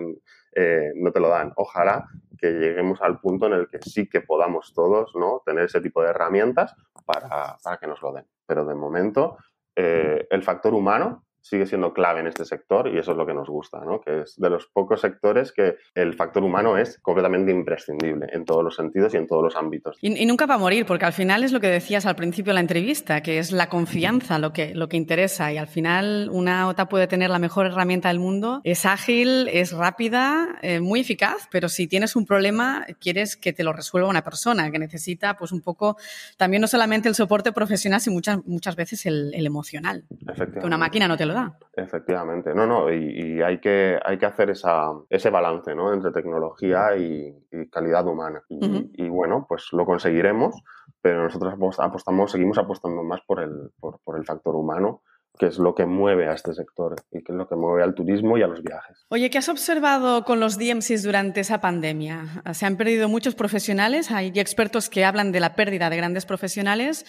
eh, 0.58 0.92
no 0.94 1.12
te 1.12 1.20
lo 1.20 1.28
dan. 1.28 1.52
Ojalá 1.56 2.08
que 2.38 2.50
lleguemos 2.52 3.02
al 3.02 3.20
punto 3.20 3.46
en 3.46 3.52
el 3.52 3.68
que 3.68 3.78
sí 3.82 4.08
que 4.08 4.22
podamos 4.22 4.72
todos 4.72 5.14
¿no? 5.14 5.42
tener 5.44 5.64
ese 5.64 5.82
tipo 5.82 6.02
de 6.02 6.08
herramientas 6.08 6.74
para, 7.04 7.58
que 7.78 7.86
nos 7.86 8.00
lo 8.00 8.14
den. 8.14 8.24
Pero 8.46 8.64
de 8.64 8.74
momento, 8.74 9.36
eh, 9.74 10.26
el 10.30 10.42
factor 10.42 10.72
humano 10.72 11.25
sigue 11.48 11.66
siendo 11.66 11.92
clave 11.92 12.20
en 12.20 12.26
este 12.26 12.44
sector 12.44 12.88
y 12.88 12.98
eso 12.98 13.12
es 13.12 13.16
lo 13.16 13.24
que 13.24 13.32
nos 13.32 13.48
gusta, 13.48 13.80
¿no? 13.84 14.00
que 14.00 14.22
es 14.22 14.34
de 14.36 14.50
los 14.50 14.66
pocos 14.66 15.00
sectores 15.00 15.52
que 15.52 15.76
el 15.94 16.14
factor 16.14 16.42
humano 16.42 16.76
es 16.76 16.98
completamente 16.98 17.52
imprescindible 17.52 18.26
en 18.32 18.44
todos 18.44 18.64
los 18.64 18.74
sentidos 18.74 19.14
y 19.14 19.18
en 19.18 19.28
todos 19.28 19.44
los 19.44 19.56
ámbitos. 19.56 19.96
Y, 20.00 20.26
nunca 20.26 20.46
va 20.46 20.54
a 20.54 20.58
morir, 20.58 20.86
porque 20.86 21.04
al 21.04 21.12
final 21.12 21.44
es 21.44 21.52
lo 21.52 21.60
que 21.60 21.68
decías 21.68 22.04
al 22.04 22.16
principio 22.16 22.50
de 22.50 22.54
la 22.54 22.60
entrevista, 22.60 23.22
que 23.22 23.38
es 23.38 23.52
la 23.52 23.68
confianza 23.68 24.40
lo 24.40 24.52
que, 24.52 24.74
lo 24.74 24.88
que 24.88 24.96
interesa 24.96 25.52
y 25.52 25.58
al 25.58 25.68
final 25.68 26.28
una 26.32 26.66
OTA 26.66 26.88
puede 26.88 27.06
tener 27.06 27.30
la 27.30 27.38
mejor 27.38 27.66
herramienta 27.66 28.08
del 28.08 28.18
mundo, 28.18 28.60
es 28.64 28.84
ágil, 28.84 29.48
es 29.52 29.72
rápida, 29.72 30.58
eh, 30.62 30.80
muy 30.80 31.00
eficaz, 31.00 31.48
pero 31.52 31.68
si 31.68 31.86
tienes 31.86 32.16
un 32.16 32.26
problema 32.26 32.84
quieres 33.00 33.36
que 33.36 33.52
te 33.52 33.62
lo 33.62 33.72
resuelva 33.72 34.08
una 34.08 34.24
persona 34.24 34.70
que 34.70 34.78
necesita 34.78 35.36
pues 35.36 35.52
un 35.52 35.60
poco 35.60 35.96
también 36.36 36.60
no 36.60 36.66
solamente 36.66 37.08
el 37.08 37.14
soporte 37.14 37.52
profesional, 37.52 38.00
sino 38.00 38.14
muchas, 38.14 38.44
muchas 38.46 38.74
veces 38.74 39.06
el, 39.06 39.32
el 39.32 39.46
emocional. 39.46 40.04
Que 40.58 40.66
una 40.66 40.78
máquina 40.78 41.06
no 41.06 41.16
te 41.16 41.24
lo 41.26 41.35
Efectivamente, 41.72 42.54
no, 42.54 42.66
no, 42.66 42.92
y, 42.92 43.42
hay, 43.42 43.58
que, 43.60 43.98
hay 44.02 44.18
que 44.18 44.26
hacer 44.26 44.50
esa, 44.50 44.92
ese 45.10 45.30
balance 45.30 45.74
¿no? 45.74 45.92
entre 45.92 46.10
tecnología 46.12 46.96
y, 46.96 47.34
calidad 47.70 48.06
humana. 48.06 48.42
Y, 48.48 49.08
bueno, 49.08 49.46
pues 49.48 49.68
lo 49.72 49.84
conseguiremos, 49.84 50.54
pero 51.00 51.22
nosotros 51.22 51.54
apostamos, 51.78 52.30
seguimos 52.30 52.58
apostando 52.58 53.02
más 53.02 53.20
por 53.26 53.42
el, 53.42 53.70
por, 53.78 54.00
por 54.04 54.16
el 54.18 54.24
factor 54.24 54.54
humano 54.54 55.02
que 55.38 55.46
es 55.46 55.58
lo 55.58 55.74
que 55.74 55.86
mueve 55.86 56.28
a 56.28 56.32
este 56.32 56.52
sector 56.54 56.96
y 57.10 57.22
que 57.22 57.32
es 57.32 57.36
lo 57.38 57.48
que 57.48 57.56
mueve 57.56 57.82
al 57.82 57.94
turismo 57.94 58.38
y 58.38 58.42
a 58.42 58.46
los 58.46 58.62
viajes. 58.62 59.04
Oye, 59.08 59.30
¿qué 59.30 59.38
has 59.38 59.48
observado 59.48 60.24
con 60.24 60.40
los 60.40 60.58
DMCs 60.58 61.02
durante 61.02 61.40
esa 61.40 61.60
pandemia? 61.60 62.42
Se 62.52 62.66
han 62.66 62.76
perdido 62.76 63.08
muchos 63.08 63.34
profesionales, 63.34 64.10
hay 64.10 64.32
expertos 64.36 64.88
que 64.88 65.04
hablan 65.04 65.32
de 65.32 65.40
la 65.40 65.54
pérdida 65.54 65.90
de 65.90 65.96
grandes 65.96 66.26
profesionales. 66.26 67.04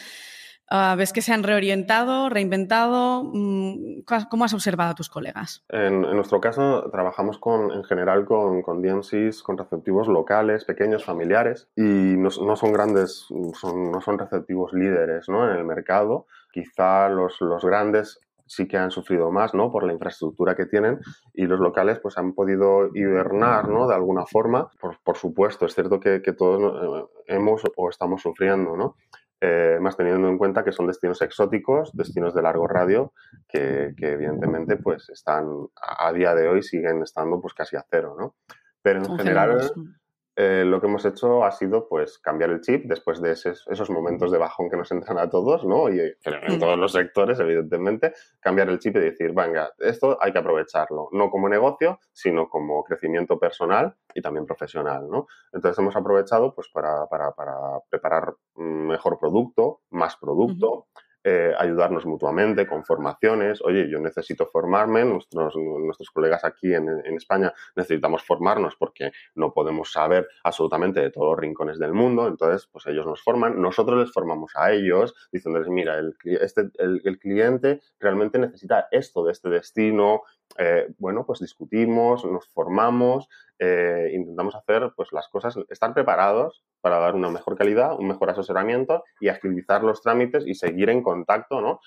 Ah, 0.70 0.96
¿Ves 0.98 1.14
que 1.14 1.22
se 1.22 1.34
han 1.34 1.44
reorientado, 1.44 2.30
reinventado? 2.30 3.24
Mm, 3.24 4.02
¿Cómo 4.30 4.44
has 4.44 4.54
observado 4.54 4.92
a 4.92 4.96
tus 4.96 5.10
colegas? 5.10 5.64
En, 5.70 6.02
nuestro 6.02 6.42
caso, 6.42 6.90
trabajamos 6.92 7.38
con, 7.38 7.72
en 7.72 7.84
general 7.86 8.26
con, 8.26 8.62
con 8.62 8.82
DMCs, 8.82 9.44
con 9.44 9.58
receptivos 9.58 10.08
locales, 10.08 10.66
pequeños, 10.66 11.06
familiares, 11.06 11.70
y 11.76 11.82
no, 11.82 12.30
son 12.30 12.74
grandes, 12.74 13.28
no 13.30 14.02
son 14.02 14.20
receptivos 14.20 14.74
líderes 14.74 15.30
¿no? 15.30 15.50
en 15.50 15.58
el 15.58 15.64
mercado. 15.64 16.26
Quizá 16.52 17.08
los, 17.08 17.40
los 17.40 17.64
grandes 17.64 18.20
sí 18.48 18.68
que 18.68 18.78
han 18.78 18.92
sufrido 18.92 19.32
más, 19.32 19.54
¿no? 19.54 19.72
Por 19.72 19.84
la 19.84 19.94
infraestructura 19.94 20.56
que 20.56 20.66
tienen 20.66 21.00
y 21.34 21.46
los 21.46 21.60
locales 21.60 22.00
pues 22.00 22.18
han 22.18 22.34
podido 22.34 22.90
hibernar, 22.96 23.68
¿no? 23.68 23.88
De 23.88 23.96
alguna 23.96 24.26
forma. 24.26 24.70
Por, 24.80 24.98
por 25.04 25.18
supuesto, 25.18 25.66
es 25.66 25.76
cierto 25.76 26.00
que, 26.00 26.22
que 26.22 26.34
todos 26.34 26.74
eh, 27.02 27.06
hemos 27.28 27.62
o 27.76 27.90
estamos 27.90 28.22
sufriendo, 28.22 28.76
¿no? 28.76 28.96
Eh, 29.40 29.78
más 29.80 29.96
teniendo 29.96 30.28
en 30.28 30.38
cuenta 30.38 30.64
que 30.64 30.72
son 30.72 30.88
destinos 30.88 31.22
exóticos, 31.22 31.92
destinos 31.94 32.34
de 32.34 32.42
largo 32.42 32.68
radio, 32.68 33.14
que, 33.48 33.94
evidentemente 33.98 34.78
pues 34.78 35.10
están 35.10 35.48
a, 35.76 36.12
día 36.12 36.34
de 36.34 36.48
hoy 36.48 36.64
siguen 36.64 37.04
estando 37.04 37.40
pues 37.40 37.54
casi 37.54 37.76
a 37.76 37.86
cero, 37.90 38.16
¿no? 38.18 38.36
Pero 38.82 39.00
en 39.04 39.18
general, 39.18 39.72
eh, 40.40 40.64
lo 40.64 40.80
que 40.80 40.86
hemos 40.86 41.04
hecho 41.04 41.44
ha 41.44 41.52
sido 41.52 41.88
pues 41.90 42.20
cambiar 42.20 42.52
el 42.52 42.62
chip 42.62 42.86
después 42.86 43.20
de 43.20 43.32
esos, 43.32 43.90
momentos 43.90 44.32
de 44.32 44.38
bajón 44.38 44.70
que 44.70 44.78
nos 44.78 44.92
entran 44.92 45.18
a 45.18 45.28
todos, 45.28 45.66
¿no? 45.66 45.90
Y 45.90 46.00
en 46.00 46.60
todos 46.60 46.78
los 46.78 46.92
sectores, 46.92 47.40
evidentemente, 47.40 48.14
cambiar 48.40 48.70
el 48.70 48.78
chip 48.78 48.96
y 48.98 49.00
decir, 49.00 49.34
venga, 49.34 49.72
esto 49.80 50.16
hay 50.22 50.32
que 50.32 50.38
aprovecharlo, 50.38 51.10
no 51.12 51.32
como 51.32 51.50
negocio, 51.50 52.00
sino 52.14 52.50
como 52.50 52.84
crecimiento 52.84 53.40
personal 53.40 53.96
y 54.14 54.22
también 54.22 54.46
profesional, 54.46 55.10
¿no? 55.10 55.26
Entonces 55.52 55.80
hemos 55.80 55.96
aprovechado 55.96 56.54
pues 56.54 56.68
para, 56.72 57.08
para, 57.08 57.32
para 57.32 57.56
preparar 57.90 58.36
mejor 58.58 59.18
producto, 59.18 59.82
más 59.90 60.18
producto. 60.18 60.86
Eh, 61.30 61.54
ayudarnos 61.58 62.06
mutuamente 62.06 62.66
con 62.66 62.86
formaciones. 62.86 63.62
Oye, 63.62 63.90
yo 63.90 64.00
necesito 64.00 64.46
formarme, 64.46 65.04
nuestros, 65.04 65.58
nuestros 65.58 66.10
colegas 66.10 66.46
aquí 66.46 66.74
en, 66.74 66.88
España 67.18 67.54
necesitamos 67.76 68.24
formarnos 68.24 68.78
porque 68.78 69.12
no 69.36 69.52
podemos 69.52 69.92
saber 69.92 70.26
absolutamente 70.46 71.02
de 71.02 71.10
todos 71.10 71.32
los 71.32 71.40
rincones 71.40 71.80
del 71.80 71.92
mundo, 71.92 72.30
entonces 72.30 72.70
pues 72.72 72.88
ellos 72.88 73.06
nos 73.06 73.22
forman, 73.22 73.62
nosotros 73.62 74.00
les 74.00 74.14
formamos 74.14 74.54
a 74.56 74.72
ellos 74.72 75.16
diciéndoles, 75.30 75.68
mira, 75.68 75.98
el, 75.98 76.16
este, 76.24 76.70
cliente 77.20 77.82
realmente 78.00 78.40
necesita 78.40 78.88
esto 78.90 79.26
de 79.26 79.34
este 79.34 79.50
destino, 79.50 80.22
eh, 80.58 80.88
bueno, 80.98 81.26
pues 81.26 81.42
discutimos, 81.42 82.24
nos 82.24 82.48
formamos, 82.48 83.28
eh, 83.60 84.12
intentamos 84.14 84.56
hacer 84.56 84.94
pues 84.96 85.12
las 85.12 85.28
cosas, 85.28 85.58
estar 85.68 85.94
preparados 85.94 86.64
para 86.88 87.00
dar 87.00 87.16
una 87.16 87.30
mejor 87.30 87.58
calidad, 87.58 88.00
un 88.00 88.08
mejor 88.08 88.30
asesoramiento 88.30 89.04
y 89.20 89.28
agilizar 89.28 89.84
los 89.84 90.02
trámites 90.02 90.48
y 90.48 90.56
seguir 90.56 90.90
en 90.90 91.04
contacto, 91.04 91.60
¿no? 91.60 91.82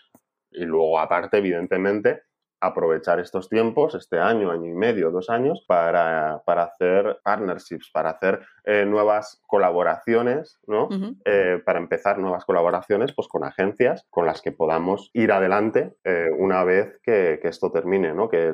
Y 0.51 0.67
luego, 0.67 1.01
aparte, 1.01 1.39
evidentemente, 1.39 2.25
aprovechar 2.61 3.19
estos 3.19 3.49
tiempos, 3.49 3.95
este 3.95 4.19
año, 4.19 4.51
año 4.51 4.67
y 4.67 4.75
medio, 4.75 5.11
dos 5.11 5.31
años, 5.31 5.65
para, 5.67 6.43
hacer 6.45 7.19
partnerships, 7.25 7.91
para 7.91 8.11
hacer 8.11 8.41
eh, 8.65 8.85
nuevas 8.85 9.41
colaboraciones, 9.47 10.59
¿no? 10.67 10.89
Eh, 11.25 11.63
para 11.65 11.79
empezar 11.79 12.19
nuevas 12.19 12.45
colaboraciones 12.45 13.15
pues, 13.15 13.27
con 13.29 13.45
agencias 13.45 14.07
con 14.11 14.27
las 14.27 14.43
que 14.43 14.53
podamos 14.53 15.11
ir 15.15 15.33
adelante 15.33 15.95
eh, 16.05 16.29
una 16.37 16.63
vez 16.65 17.01
que, 17.03 17.41
esto 17.43 17.73
termine, 17.73 18.13
¿no? 18.13 18.29
Que, 18.29 18.53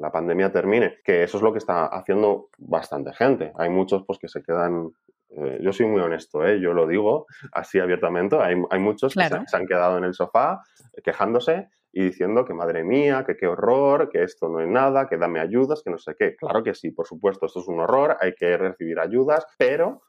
la 0.00 0.12
pandemia 0.12 0.52
termine, 0.52 0.98
que 1.02 1.22
eso 1.22 1.38
es 1.38 1.42
lo 1.42 1.52
que 1.52 1.58
está 1.58 1.86
haciendo 1.86 2.50
bastante 2.58 3.14
gente. 3.14 3.52
Hay 3.56 3.70
muchos 3.70 4.04
pues, 4.06 4.18
que 4.18 4.28
se 4.28 4.42
quedan 4.42 4.90
yo 5.60 5.72
soy 5.72 5.86
muy 5.86 6.00
honesto, 6.00 6.46
yo 6.54 6.72
lo 6.72 6.86
digo 6.86 7.26
así 7.52 7.78
abiertamente. 7.78 8.36
Hay, 8.36 8.56
muchos 8.78 9.14
que 9.14 9.28
se, 9.28 9.56
han 9.56 9.66
quedado 9.66 9.98
en 9.98 10.04
el 10.04 10.14
sofá 10.14 10.62
quejándose 11.04 11.68
y 11.92 12.04
diciendo 12.04 12.44
que 12.44 12.54
madre 12.54 12.84
mía, 12.84 13.24
que 13.26 13.36
qué 13.36 13.46
horror, 13.46 14.08
que 14.10 14.22
esto 14.22 14.48
no 14.48 14.60
es 14.60 14.68
nada, 14.68 15.06
que 15.08 15.16
dame 15.16 15.40
ayudas, 15.40 15.82
que 15.82 15.90
no 15.90 15.98
sé 15.98 16.14
qué. 16.18 16.36
Claro 16.36 16.62
que 16.62 16.74
sí, 16.74 16.90
por 16.90 17.06
supuesto, 17.06 17.46
esto 17.46 17.60
es 17.60 17.68
un 17.68 17.80
horror, 17.80 18.16
hay 18.20 18.34
que 18.34 18.56
recibir 18.56 18.98
ayudas, 19.00 19.46
pero 19.58 20.02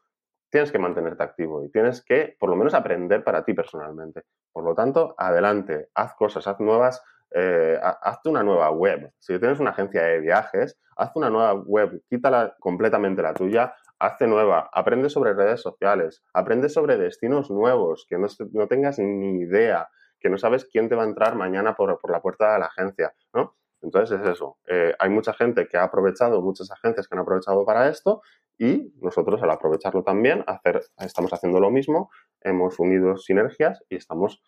tienes 0.49 0.71
que 0.71 0.79
mantenerte 0.79 1.23
activo 1.23 1.63
y 1.63 1.69
tienes 1.69 2.03
que, 2.03 2.35
por 2.39 2.49
lo 2.49 2.55
menos, 2.55 2.73
aprender 2.73 3.23
para 3.23 3.43
ti 3.43 3.53
personalmente. 3.53 4.23
Por 4.51 4.63
lo 4.63 4.73
tanto, 4.73 5.15
adelante, 5.17 5.89
haz 5.93 6.13
cosas, 6.15 6.47
haz 6.47 6.59
nuevas, 6.59 7.01
eh, 7.31 7.79
hazte 7.81 8.29
una 8.29 8.43
nueva 8.43 8.71
web. 8.71 9.11
Si 9.19 9.37
tienes 9.39 9.59
una 9.59 9.69
agencia 9.71 10.03
de 10.03 10.19
viajes, 10.19 10.79
haz 10.97 11.11
una 11.15 11.29
nueva 11.29 11.53
web, 11.53 12.01
quítala 12.09 12.55
completamente 12.59 13.21
la 13.21 13.33
tuya, 13.33 13.73
hazte 13.99 14.27
nueva, 14.27 14.69
aprende 14.73 15.09
sobre 15.09 15.33
redes 15.33 15.61
sociales, 15.61 16.23
aprende 16.33 16.69
sobre 16.69 16.97
destinos 16.97 17.51
nuevos, 17.51 18.05
que 18.09 18.17
no, 18.17 18.27
no 18.53 18.67
tengas 18.67 18.97
ni 18.99 19.41
idea, 19.41 19.89
que 20.19 20.29
no 20.29 20.37
sabes 20.37 20.65
quién 20.65 20.89
te 20.89 20.95
va 20.95 21.03
a 21.03 21.07
entrar 21.07 21.35
mañana 21.35 21.75
por, 21.75 21.99
por 21.99 22.11
la 22.11 22.21
puerta 22.21 22.53
de 22.53 22.59
la 22.59 22.65
agencia, 22.65 23.13
¿no? 23.33 23.55
Entonces 23.81 24.19
es 24.19 24.27
eso. 24.27 24.57
Eh, 24.67 24.93
hay 24.99 25.09
mucha 25.09 25.33
gente 25.33 25.67
que 25.67 25.77
ha 25.77 25.83
aprovechado, 25.83 26.41
muchas 26.41 26.69
agencias 26.71 27.07
que 27.07 27.15
han 27.15 27.21
aprovechado 27.21 27.65
para 27.65 27.87
esto 27.89 28.21
y 28.57 28.93
nosotros 29.01 29.41
al 29.41 29.51
aprovecharlo 29.51 30.03
también, 30.03 30.43
hacer, 30.47 30.81
estamos 30.99 31.31
haciendo 31.31 31.59
lo 31.59 31.71
mismo, 31.71 32.09
hemos 32.41 32.77
unido 32.79 33.17
sinergias 33.17 33.81
y 33.89 33.95
estamos, 33.95 34.41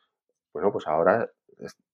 bueno, 0.54 0.72
pues 0.72 0.86
ahora 0.88 1.30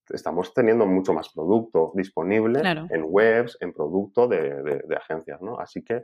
estamos 0.09 0.53
teniendo 0.53 0.85
mucho 0.85 1.13
más 1.13 1.29
producto 1.29 1.91
disponible 1.93 2.61
en 2.89 3.03
webs, 3.05 3.57
en 3.59 3.73
producto 3.73 4.27
de, 4.27 4.63
de, 4.63 4.81
de, 4.87 4.95
agencias, 4.95 5.41
¿no? 5.41 5.59
Así 5.59 5.83
que 5.83 6.03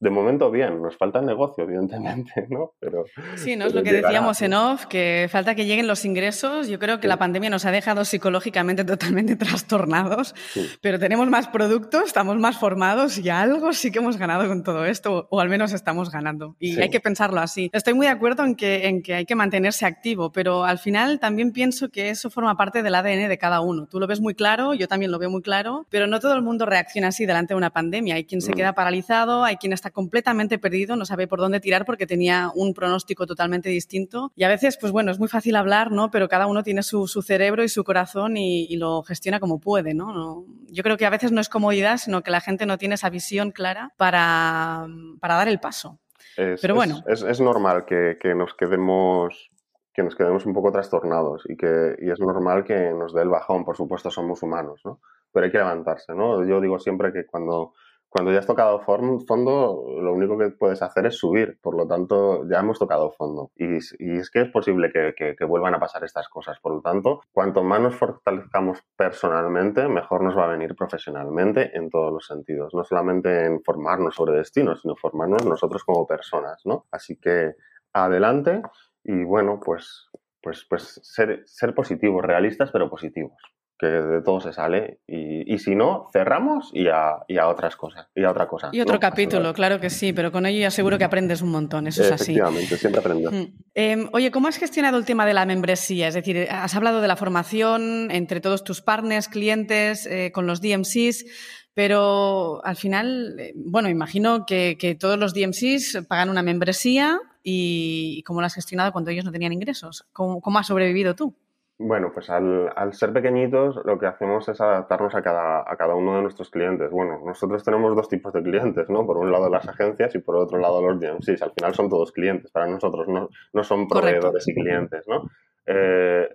de 0.00 0.08
momento 0.08 0.50
bien, 0.50 0.80
nos 0.80 0.96
falta 0.96 1.18
el 1.18 1.26
negocio, 1.26 1.64
evidentemente, 1.64 2.46
¿no? 2.50 2.72
Pero, 2.80 3.04
sí, 3.36 3.54
¿no? 3.54 3.66
Es 3.66 3.74
lo 3.74 3.82
que 3.82 3.92
decíamos 3.92 4.40
en 4.40 4.54
off, 4.54 4.86
que 4.86 5.28
falta 5.30 5.54
que 5.54 5.66
lleguen 5.66 5.86
los 5.86 6.06
ingresos. 6.06 6.68
Yo 6.68 6.78
creo 6.78 7.00
que 7.00 7.06
la 7.08 7.18
pandemia 7.18 7.50
nos 7.50 7.66
ha 7.66 7.70
dejado 7.70 8.06
psicológicamente 8.06 8.84
totalmente 8.86 9.36
trastornados, 9.36 10.34
pero 10.80 10.98
tenemos 10.98 11.28
más 11.28 11.48
productos, 11.48 12.04
estamos 12.06 12.38
más 12.38 12.58
formados 12.58 13.18
y 13.18 13.28
algo 13.28 13.74
sí 13.74 13.92
que 13.92 13.98
hemos 13.98 14.16
ganado 14.16 14.48
con 14.48 14.64
todo 14.64 14.86
esto, 14.86 15.28
o 15.30 15.40
al 15.40 15.50
menos 15.50 15.74
estamos 15.74 16.10
ganando. 16.10 16.56
Y 16.58 16.80
hay 16.80 16.88
que 16.88 17.00
pensarlo 17.00 17.40
así. 17.40 17.68
Estoy 17.74 17.92
muy 17.92 18.06
de 18.06 18.12
acuerdo 18.12 18.44
en 18.44 18.54
que, 18.54 18.88
en 18.88 19.02
que 19.02 19.14
hay 19.14 19.26
que 19.26 19.34
mantenerse 19.34 19.84
activo, 19.84 20.32
pero 20.32 20.64
al 20.64 20.78
final 20.78 21.20
también 21.20 21.52
pienso 21.52 21.90
que 21.90 22.08
eso 22.08 22.30
forma 22.30 22.56
parte 22.56 22.82
del 22.82 22.94
ADN 22.94 23.28
de 23.28 23.38
cada 23.38 23.60
uno. 23.60 23.86
Tú 23.86 24.00
lo 24.00 24.06
ves 24.06 24.20
muy 24.20 24.34
claro, 24.34 24.72
yo 24.72 24.88
también 24.88 25.12
lo 25.12 25.18
veo 25.18 25.28
muy 25.28 25.42
claro, 25.42 25.86
pero 25.90 26.06
no 26.06 26.20
todo 26.20 26.32
el 26.32 26.42
mundo 26.42 26.64
reacciona 26.64 27.08
así 27.08 27.26
delante 27.26 27.52
de 27.52 27.58
una 27.58 27.70
pandemia. 27.70 28.14
Hay 28.14 28.24
quien 28.24 28.40
se 28.40 28.52
mm. 28.52 28.54
queda 28.54 28.72
paralizado, 28.72 29.44
hay 29.44 29.56
quien 29.56 29.74
está 29.74 29.89
completamente 29.90 30.58
perdido, 30.58 30.96
no 30.96 31.04
sabe 31.04 31.26
por 31.26 31.38
dónde 31.38 31.60
tirar 31.60 31.84
porque 31.84 32.06
tenía 32.06 32.50
un 32.54 32.74
pronóstico 32.74 33.26
totalmente 33.26 33.68
distinto. 33.68 34.32
Y 34.36 34.44
a 34.44 34.48
veces, 34.48 34.76
pues 34.78 34.92
bueno, 34.92 35.10
es 35.10 35.18
muy 35.18 35.28
fácil 35.28 35.56
hablar, 35.56 35.90
¿no? 35.90 36.10
Pero 36.10 36.28
cada 36.28 36.46
uno 36.46 36.62
tiene 36.62 36.82
su, 36.82 37.06
cerebro 37.22 37.62
y 37.62 37.68
su 37.68 37.84
corazón 37.84 38.36
y, 38.36 38.76
lo 38.76 39.02
gestiona 39.02 39.40
como 39.40 39.60
puede, 39.60 39.92
¿no? 39.92 40.46
Yo 40.68 40.82
creo 40.82 40.96
que 40.96 41.04
a 41.04 41.10
veces 41.10 41.32
no 41.32 41.40
es 41.40 41.48
comodidad, 41.48 41.98
sino 41.98 42.22
que 42.22 42.30
la 42.30 42.40
gente 42.40 42.64
no 42.64 42.78
tiene 42.78 42.94
esa 42.94 43.10
visión 43.10 43.50
clara 43.50 43.92
para, 43.96 44.86
para 45.20 45.34
dar 45.34 45.48
el 45.48 45.60
paso. 45.60 45.98
Es, 46.36 46.60
Pero 46.60 46.74
bueno. 46.74 47.02
Es, 47.06 47.22
es, 47.22 47.40
normal 47.40 47.84
que, 47.84 48.16
que, 48.20 48.34
nos 48.34 48.54
quedemos 48.54 49.50
que 49.92 50.02
nos 50.02 50.14
quedemos 50.14 50.46
un 50.46 50.54
poco 50.54 50.70
trastornados 50.70 51.42
y 51.48 51.56
que 51.56 51.96
y 52.00 52.10
es 52.10 52.20
normal 52.20 52.64
que 52.64 52.92
nos 52.92 53.12
dé 53.12 53.22
el 53.22 53.28
bajón, 53.28 53.64
por 53.64 53.76
supuesto 53.76 54.10
somos 54.10 54.42
humanos, 54.42 54.80
¿no? 54.84 55.00
Pero 55.32 55.46
hay 55.46 55.52
que 55.52 55.58
levantarse, 55.58 56.14
¿no? 56.14 56.44
Yo 56.44 56.60
digo 56.60 56.78
siempre 56.78 57.12
que 57.12 57.26
cuando 57.26 57.74
cuando 58.10 58.32
ya 58.32 58.40
has 58.40 58.46
tocado 58.46 58.80
fondo, 58.80 59.84
lo 60.02 60.12
único 60.12 60.36
que 60.36 60.50
puedes 60.50 60.82
hacer 60.82 61.06
es 61.06 61.16
subir. 61.16 61.60
Por 61.62 61.76
lo 61.76 61.86
tanto, 61.86 62.44
ya 62.48 62.58
hemos 62.58 62.76
tocado 62.76 63.12
fondo. 63.12 63.52
Y, 63.54 63.76
es 63.76 64.30
que 64.30 64.42
es 64.42 64.50
posible 64.50 64.90
que, 64.92 65.44
vuelvan 65.44 65.74
a 65.74 65.78
pasar 65.78 66.02
estas 66.02 66.28
cosas. 66.28 66.58
Por 66.58 66.74
lo 66.74 66.80
tanto, 66.80 67.20
cuanto 67.32 67.62
más 67.62 67.80
nos 67.80 67.94
fortalezcamos 67.94 68.82
personalmente, 68.96 69.86
mejor 69.86 70.24
nos 70.24 70.36
va 70.36 70.46
a 70.46 70.56
venir 70.56 70.74
profesionalmente 70.74 71.70
en 71.76 71.88
todos 71.88 72.12
los 72.12 72.26
sentidos. 72.26 72.74
No 72.74 72.82
solamente 72.82 73.44
en 73.44 73.62
formarnos 73.62 74.16
sobre 74.16 74.36
destinos, 74.36 74.82
sino 74.82 74.96
formarnos 74.96 75.46
nosotros 75.46 75.84
como 75.84 76.04
personas, 76.04 76.60
¿no? 76.64 76.86
Así 76.90 77.16
que 77.16 77.54
adelante 77.92 78.60
y 79.04 79.22
bueno, 79.22 79.60
pues, 79.64 80.10
pues, 80.42 80.66
pues 80.68 81.00
ser, 81.04 81.44
ser 81.46 81.76
positivos, 81.76 82.24
realistas, 82.24 82.72
pero 82.72 82.90
positivos 82.90 83.40
que 83.80 83.86
de 83.86 84.20
todo 84.20 84.40
se 84.42 84.52
sale. 84.52 85.00
Y, 85.06 85.58
si 85.58 85.74
no, 85.74 86.08
cerramos 86.12 86.70
y 86.74 86.88
a, 86.88 87.24
y 87.26 87.38
a, 87.38 87.48
otras 87.48 87.76
cosas. 87.76 88.08
Y 88.14 88.24
a 88.24 88.30
otra 88.30 88.46
cosa. 88.46 88.68
Y 88.72 88.80
otro 88.82 89.00
capítulo, 89.00 89.54
claro 89.54 89.80
que 89.80 89.88
sí, 89.88 90.12
pero 90.12 90.30
con 90.30 90.44
ello 90.44 90.60
ya 90.60 90.70
seguro 90.70 90.98
que 90.98 91.04
aprendes 91.04 91.40
un 91.40 91.50
montón, 91.50 91.86
eso 91.86 92.02
es 92.02 92.12
así. 92.12 92.32
Efectivamente, 92.32 92.76
siempre 92.76 93.00
aprendes. 93.00 93.32
Mm. 93.32 93.58
Em, 93.74 94.08
oye, 94.12 94.30
¿cómo 94.30 94.48
has 94.48 94.58
gestionado 94.58 94.98
el 94.98 95.06
tema 95.06 95.24
de 95.24 95.32
la 95.32 95.46
membresía? 95.46 96.08
Es 96.08 96.14
decir, 96.14 96.46
has 96.50 96.74
hablado 96.74 97.00
de 97.00 97.08
la 97.08 97.16
formación 97.16 98.10
entre 98.10 98.40
todos 98.40 98.64
tus 98.64 98.82
partners, 98.82 99.28
clientes, 99.28 100.06
eh, 100.06 100.30
con 100.32 100.46
los 100.46 100.60
DMCs. 100.60 101.24
Pero 101.72 102.60
al 102.64 102.76
final, 102.76 103.36
eh, 103.38 103.52
bueno, 103.56 103.88
imagino 103.88 104.44
que, 104.44 104.76
que, 104.78 104.94
todos 104.96 105.18
los 105.18 105.32
DMCs 105.32 106.04
pagan 106.08 106.28
una 106.28 106.42
membresía 106.42 107.18
y, 107.42 108.22
cómo 108.26 108.40
la 108.40 108.48
has 108.48 108.54
gestionado 108.54 108.92
cuando 108.92 109.10
ellos 109.10 109.24
no 109.24 109.32
tenían 109.32 109.52
ingresos. 109.52 110.04
¿Cómo, 110.12 110.40
cómo 110.40 110.58
has 110.58 110.66
sobrevivido 110.66 111.14
tú? 111.14 111.34
Bueno, 111.82 112.10
pues 112.12 112.28
al, 112.28 112.70
al, 112.76 112.92
ser 112.92 113.10
pequeñitos 113.10 113.80
lo 113.86 113.98
que 113.98 114.04
hacemos 114.04 114.46
es 114.50 114.60
adaptarnos 114.60 115.14
a 115.14 115.22
cada, 115.22 115.60
a 115.60 115.76
cada 115.78 115.94
uno 115.94 116.16
de 116.16 116.20
nuestros 116.20 116.50
clientes. 116.50 116.90
Bueno, 116.90 117.22
nosotros 117.24 117.64
tenemos 117.64 117.96
dos 117.96 118.06
tipos 118.06 118.34
de 118.34 118.42
clientes, 118.42 118.90
¿no? 118.90 119.06
Por 119.06 119.16
un 119.16 119.32
lado 119.32 119.48
las 119.48 119.66
agencias 119.66 120.14
y 120.14 120.18
por 120.18 120.36
otro 120.36 120.58
lado 120.58 120.82
los 120.82 121.00
DMCs. 121.00 121.40
Al 121.40 121.52
final 121.52 121.74
son 121.74 121.88
todos 121.88 122.12
clientes 122.12 122.50
para 122.50 122.66
nosotros, 122.66 123.08
no, 123.08 123.30
no 123.54 123.64
son 123.64 123.88
proveedores 123.88 124.46
y 124.46 124.54
clientes, 124.54 125.08
¿no? 125.08 125.30
Eh, 125.64 126.28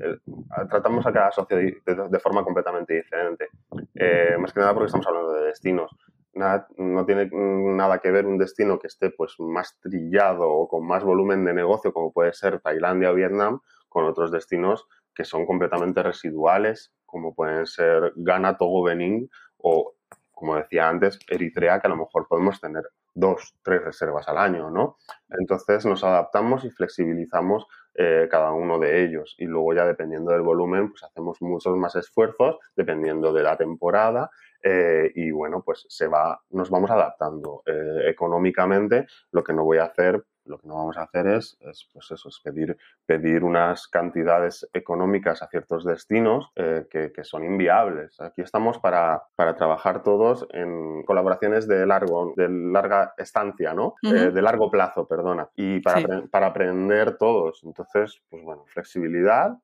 tratamos 0.68 1.06
a 1.06 1.14
cada 1.14 1.32
socio 1.32 1.58
de, 1.58 1.76
de, 1.86 2.20
forma 2.20 2.44
completamente 2.44 2.96
diferente. 2.96 3.50
Eh, 3.94 4.38
más 4.40 4.52
que 4.52 4.62
nada 4.62 4.74
porque 4.74 4.88
estamos 4.88 5.06
hablando 5.06 5.34
de 5.34 5.46
destinos. 5.46 5.96
Nada, 6.34 6.68
no 6.78 7.06
tiene 7.06 7.30
nada 7.32 8.00
que 8.00 8.10
ver 8.10 8.26
un 8.26 8.40
destino 8.40 8.80
que 8.80 8.88
esté 8.88 9.12
pues 9.12 9.36
más 9.38 9.80
trillado 9.80 10.50
o 10.50 10.68
con 10.68 10.88
más 10.88 11.04
volumen 11.04 11.46
de 11.46 11.54
negocio 11.54 11.94
como 11.94 12.12
puede 12.12 12.34
ser 12.34 12.62
Tailandia 12.62 13.12
o 13.12 13.14
Vietnam 13.14 13.60
con 13.88 14.06
otros 14.06 14.32
destinos 14.32 14.88
que 15.15 15.25
son 15.25 15.45
completamente 15.45 16.04
residuales, 16.04 16.93
como 17.06 17.34
pueden 17.34 17.65
ser 17.65 18.13
Ghana, 18.15 18.58
Togo, 18.58 18.84
Benín 18.84 19.30
o, 19.58 19.93
como 20.32 20.58
decía 20.58 20.89
antes, 20.89 21.17
Eritrea, 21.28 21.80
que 21.80 21.88
a 21.88 21.89
lo 21.89 21.97
mejor 21.97 22.28
podemos 22.28 22.60
tener 22.60 22.84
dos, 23.13 23.56
tres 23.63 23.82
reservas 23.82 24.28
al 24.28 24.38
año, 24.38 24.69
¿no? 24.69 24.97
Entonces 25.30 25.86
nos 25.86 26.04
adaptamos 26.04 26.65
y 26.65 26.69
flexibilizamos 26.69 27.65
eh, 27.95 28.28
cada 28.30 28.51
uno 28.51 28.78
de 28.78 29.06
ellos 29.06 29.36
y 29.38 29.45
luego 29.45 29.73
ya 29.73 29.86
dependiendo 29.86 30.32
del 30.34 30.41
volumen, 30.41 30.89
pues 30.89 31.04
hacemos 31.04 31.41
muchos 31.41 31.78
más 31.78 31.95
esfuerzos 31.95 32.58
dependiendo 32.75 33.32
de 33.32 33.43
la 33.43 33.56
temporada 33.56 34.30
eh, 34.62 35.12
y 35.15 35.32
bueno, 35.32 35.63
pues 35.63 35.86
se 35.88 36.08
va, 36.08 36.41
nos 36.49 36.69
vamos 36.69 36.91
adaptando 36.91 37.63
eh, 37.65 38.10
económicamente. 38.10 39.08
Lo 39.32 39.43
que 39.43 39.54
no 39.54 39.63
voy 39.63 39.78
a 39.78 39.86
hacer 39.86 40.25
lo 40.46 40.58
que 40.58 40.68
no 40.68 40.76
vamos 40.76 40.98
a 40.98 41.04
hacer 41.04 41.28
es, 41.28 41.58
pues 41.94 42.12
eso, 42.12 42.30
es 42.30 42.40
pedir, 42.40 42.78
pedir 43.06 43.44
unas 43.44 43.88
cantidades 43.88 44.68
económicas 44.74 45.42
a 45.42 45.48
ciertos 45.48 45.84
destinos 45.84 46.52
eh, 46.56 46.86
que, 46.90 47.12
son 47.24 47.44
inviables. 47.44 48.20
Aquí 48.22 48.42
estamos 48.42 48.78
para, 48.80 49.24
para, 49.36 49.56
trabajar 49.56 50.04
todos 50.04 50.48
en 50.52 51.04
colaboraciones 51.04 51.68
de, 51.68 51.86
largo, 51.86 52.34
de 52.36 52.48
larga 52.50 53.14
estancia, 53.18 53.74
¿no? 53.74 53.96
Eh, 54.04 54.32
de 54.32 54.42
largo 54.42 54.70
plazo, 54.70 55.08
perdona. 55.08 55.50
Y 55.56 55.80
para, 55.80 56.24
para 56.30 56.48
aprender 56.48 57.18
todos. 57.18 57.64
Entonces, 57.64 58.22
pues 58.30 58.44
bueno, 58.44 58.64
flexibilidad, 58.68 59.58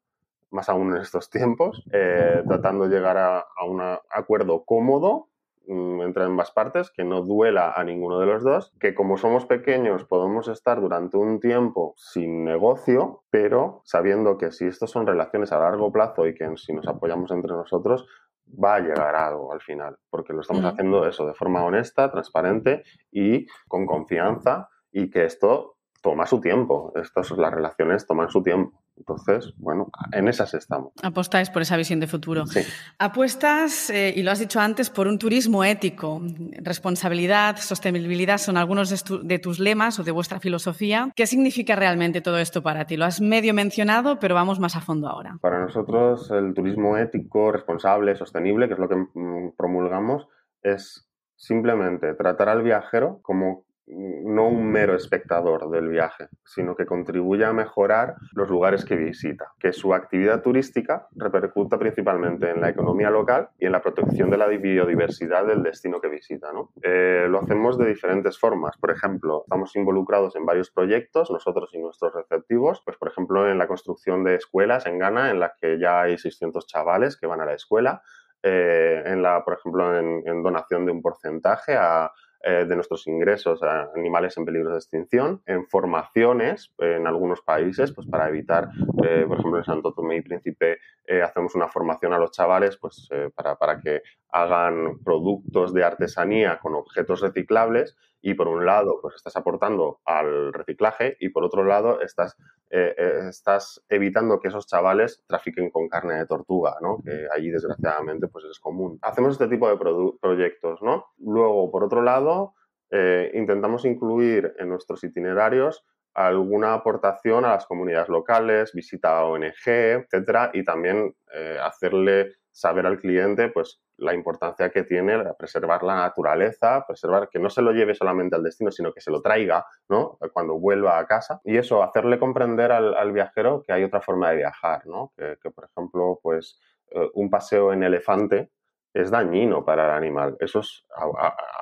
más 0.50 0.70
aún 0.70 0.96
en 0.96 1.02
estos 1.02 1.30
tiempos, 1.30 1.84
eh, 1.92 2.44
tratando 2.48 2.88
de 2.88 2.96
llegar 2.96 3.18
a, 3.18 3.40
a 3.40 3.66
un 3.66 3.82
acuerdo 4.10 4.64
cómodo 4.64 5.28
entre 5.72 6.24
ambas 6.24 6.52
partes, 6.52 6.92
que 6.92 7.04
no 7.04 7.22
duela 7.22 7.72
a 7.72 7.84
ninguno 7.84 8.20
de 8.20 8.26
los 8.26 8.44
dos, 8.44 8.74
que 8.80 8.94
como 8.94 9.18
somos 9.18 9.46
pequeños 9.46 10.06
podemos 10.06 10.48
estar 10.48 10.82
durante 10.82 11.18
un 11.18 11.40
tiempo 11.40 11.94
sin 11.98 12.44
negocio, 12.44 13.24
pero 13.30 13.82
sabiendo 13.86 14.38
que 14.38 14.52
si 14.52 14.66
estos 14.66 14.92
son 14.92 15.08
relaciones 15.08 15.52
a 15.52 15.60
largo 15.60 15.92
plazo 15.92 16.28
y 16.28 16.36
que 16.36 16.50
si 16.58 16.74
nos 16.74 16.88
apoyamos 16.88 17.32
entre 17.32 17.54
nosotros, 17.54 18.08
va 18.48 18.76
a 18.76 18.80
llegar 18.82 19.16
algo 19.16 19.54
al 19.54 19.62
final, 19.62 19.98
porque 20.10 20.34
lo 20.34 20.42
estamos 20.42 20.66
haciendo 20.66 21.08
eso 21.08 21.26
de 21.26 21.34
forma 21.34 21.64
honesta, 21.64 22.12
transparente 22.12 22.84
y 23.12 23.46
con 23.68 23.86
confianza 23.86 24.70
y 24.92 25.10
que 25.10 25.24
esto 25.26 25.78
toma 26.02 26.26
su 26.26 26.42
tiempo, 26.42 26.92
estas 26.96 27.32
las 27.32 27.54
relaciones 27.54 28.06
toman 28.06 28.30
su 28.30 28.44
tiempo. 28.44 28.82
Entonces, 29.02 29.54
bueno, 29.58 29.90
en 30.12 30.28
esas 30.28 30.54
estamos. 30.54 30.94
Apostáis 31.02 31.50
por 31.50 31.64
esa 31.64 31.76
visión 31.76 32.00
de 32.00 32.06
futuro. 32.06 32.46
Sí. 32.46 32.62
Apuestas, 33.00 33.90
eh, 33.90 34.14
y 34.16 34.22
lo 34.22 34.30
has 34.30 34.38
dicho 34.38 34.60
antes, 34.60 34.92
por 34.92 35.08
un 35.08 35.18
turismo 35.18 35.64
ético. 35.64 36.22
Responsabilidad, 36.62 37.58
sostenibilidad 37.58 38.38
son 38.38 38.58
algunos 38.58 38.90
de, 39.24 39.40
tus 39.40 39.60
lemas 39.60 39.98
o 39.98 40.04
de 40.04 40.12
vuestra 40.12 40.40
filosofía. 40.40 41.10
¿Qué 41.16 41.26
significa 41.26 41.76
realmente 41.76 42.22
todo 42.22 42.38
esto 42.38 42.62
para 42.62 42.86
ti? 42.86 42.96
Lo 42.96 43.06
has 43.06 43.22
medio 43.22 43.56
mencionado, 43.56 44.20
pero 44.20 44.36
vamos 44.36 44.60
más 44.60 44.76
a 44.76 44.82
fondo 44.82 45.08
ahora. 45.08 45.40
Para 45.42 45.60
nosotros, 45.60 46.30
el 46.30 46.54
turismo 46.54 46.98
ético, 46.98 47.52
responsable, 47.52 48.16
sostenible, 48.16 48.68
que 48.68 48.76
es 48.76 48.80
lo 48.80 48.88
que 48.88 48.96
mm, 48.96 49.56
promulgamos, 49.58 50.28
es 50.62 51.10
simplemente 51.36 52.14
tratar 52.14 52.50
al 52.50 52.62
viajero 52.62 53.20
como 53.24 53.66
no 53.92 54.48
un 54.48 54.72
mero 54.72 54.96
espectador 54.96 55.70
del 55.70 55.90
viaje, 55.90 56.30
sino 56.46 56.76
que 56.76 56.86
contribuya 56.86 57.50
a 57.50 57.54
mejorar 57.54 58.16
los 58.34 58.50
lugares 58.50 58.86
que 58.86 58.96
visita, 58.96 59.52
que 59.60 59.74
su 59.74 59.94
actividad 59.94 60.42
turística 60.42 61.08
repercuta 61.16 61.78
principalmente 61.78 62.50
en 62.50 62.62
la 62.62 62.70
economía 62.70 63.10
local 63.10 63.50
y 63.60 63.66
en 63.66 63.74
la 63.74 63.82
protección 63.82 64.30
de 64.30 64.38
la 64.38 64.48
biodiversidad 64.48 65.46
del 65.46 65.64
destino 65.64 66.00
que 66.00 66.08
visita. 66.08 66.52
¿no? 66.54 66.72
Eh, 66.82 67.28
lo 67.30 67.40
hacemos 67.40 67.78
de 67.78 67.88
diferentes 67.88 68.40
formas. 68.40 68.78
Por 68.78 68.92
ejemplo, 68.92 69.42
estamos 69.44 69.76
involucrados 69.76 70.36
en 70.36 70.46
varios 70.46 70.72
proyectos, 70.72 71.30
nosotros 71.30 71.70
y 71.74 71.80
nuestros 71.80 72.14
receptivos, 72.14 72.82
pues 72.86 72.98
por 72.98 73.10
ejemplo 73.10 73.50
en 73.50 73.58
la 73.58 73.68
construcción 73.68 74.24
de 74.24 74.36
escuelas 74.36 74.86
en 74.86 75.00
Ghana, 75.00 75.32
en 75.32 75.40
las 75.40 75.52
que 75.60 75.80
ya 75.80 76.02
hay 76.02 76.18
600 76.18 76.66
chavales 76.66 77.18
que 77.18 77.28
van 77.28 77.42
a 77.42 77.46
la 77.46 77.54
escuela, 77.54 78.02
eh, 78.44 79.04
en 79.06 79.22
la, 79.22 79.44
por 79.44 79.54
ejemplo, 79.54 79.98
en 79.98 80.44
donación 80.44 80.86
de 80.86 80.92
un 80.92 81.02
porcentaje 81.02 81.76
a 81.76 82.12
eh, 82.44 82.66
de 82.68 82.76
nuestros 82.76 83.06
ingresos 83.08 83.62
a 83.62 83.92
animales 83.96 84.36
en 84.38 84.46
peligro 84.46 84.72
de 84.72 84.78
extinción, 84.78 85.42
en 85.46 85.68
formaciones 85.68 86.74
en 86.80 87.06
algunos 87.06 87.42
países, 87.42 87.92
pues 87.92 88.08
para 88.08 88.30
evitar, 88.30 88.70
eh, 89.04 89.26
por 89.28 89.38
ejemplo, 89.38 89.60
en 89.60 89.66
Santo 89.66 89.94
Tomé 89.94 90.18
y 90.18 90.22
Príncipe 90.22 90.80
eh, 91.06 91.22
hacemos 91.22 91.54
una 91.54 91.68
formación 91.68 92.14
a 92.14 92.18
los 92.18 92.32
chavales 92.32 92.78
pues, 92.78 93.10
para, 93.36 93.56
para 93.56 93.80
que 93.80 94.02
hagan 94.32 95.00
productos 95.04 95.74
de 95.74 95.84
artesanía 95.84 96.60
con 96.60 96.76
objetos 96.76 97.22
reciclables 97.22 97.98
y 98.22 98.36
por 98.36 98.48
un 98.48 98.66
lado 98.66 99.00
pues 99.02 99.16
estás 99.16 99.36
aportando 99.36 100.00
al 100.06 100.54
reciclaje 100.54 101.18
y 101.20 101.30
por 101.30 101.44
otro 101.44 101.64
lado 101.64 102.02
estás, 102.02 102.38
eh, 102.70 102.94
eh, 102.98 103.20
estás 103.30 103.84
evitando 103.90 104.40
que 104.40 104.50
esos 104.50 104.68
chavales 104.68 105.24
trafiquen 105.28 105.70
con 105.70 105.90
carne 105.90 106.16
de 106.16 106.28
tortuga, 106.28 106.78
¿no? 106.82 107.02
que 107.04 107.28
allí 107.34 107.50
desgraciadamente 107.50 108.28
pues 108.28 108.46
es 108.46 108.60
común. 108.60 109.00
Hacemos 109.02 109.34
este 109.34 109.48
tipo 109.48 109.68
de 109.68 109.78
proyectos. 110.22 110.82
¿no? 110.82 111.08
Luego, 111.18 111.72
por 111.72 111.84
otro 111.84 112.02
lado, 112.02 112.54
eh, 112.92 113.32
intentamos 113.34 113.86
incluir 113.86 114.54
en 114.60 114.70
nuestros 114.70 115.04
itinerarios 115.04 115.84
alguna 116.14 116.74
aportación 116.74 117.46
a 117.46 117.52
las 117.52 117.66
comunidades 117.66 118.10
locales, 118.10 118.74
visita 118.74 119.18
a 119.18 119.26
ONG, 119.26 119.66
etcétera, 119.66 120.52
y 120.54 120.66
también 120.66 121.16
hacerle 121.64 122.34
saber 122.52 122.86
al 122.86 123.00
cliente 123.00 123.48
pues 123.48 123.82
la 124.02 124.14
importancia 124.14 124.70
que 124.70 124.84
tiene 124.84 125.24
preservar 125.38 125.84
la 125.84 125.96
naturaleza, 125.96 126.84
preservar 126.88 127.30
que 127.30 127.40
no 127.40 127.50
se 127.50 127.62
lo 127.62 127.72
lleve 127.72 127.94
solamente 127.94 128.36
al 128.36 128.44
destino, 128.44 128.72
sino 128.72 128.92
que 128.92 129.00
se 129.00 129.12
lo 129.12 129.22
traiga 129.22 129.66
¿no? 129.90 130.18
cuando 130.34 130.60
vuelva 130.60 130.98
a 130.98 131.06
casa. 131.06 131.40
Y 131.44 131.58
eso, 131.58 131.84
hacerle 131.84 132.20
comprender 132.20 132.72
al, 132.72 133.12
viajero 133.12 133.62
que 133.66 133.74
hay 133.74 133.84
otra 133.84 134.02
forma 134.02 134.32
de 134.32 134.38
viajar, 134.38 134.86
¿no? 134.88 135.14
que, 135.16 135.52
por 135.52 135.66
ejemplo, 135.66 136.20
pues 136.22 136.60
eh, 136.92 137.10
un 137.14 137.30
paseo 137.30 137.74
en 137.74 137.84
elefante 137.84 138.50
es 138.94 139.10
dañino 139.10 139.64
para 139.64 139.86
el 139.86 139.92
animal, 139.92 140.36
eso 140.40 140.60
es 140.60 140.86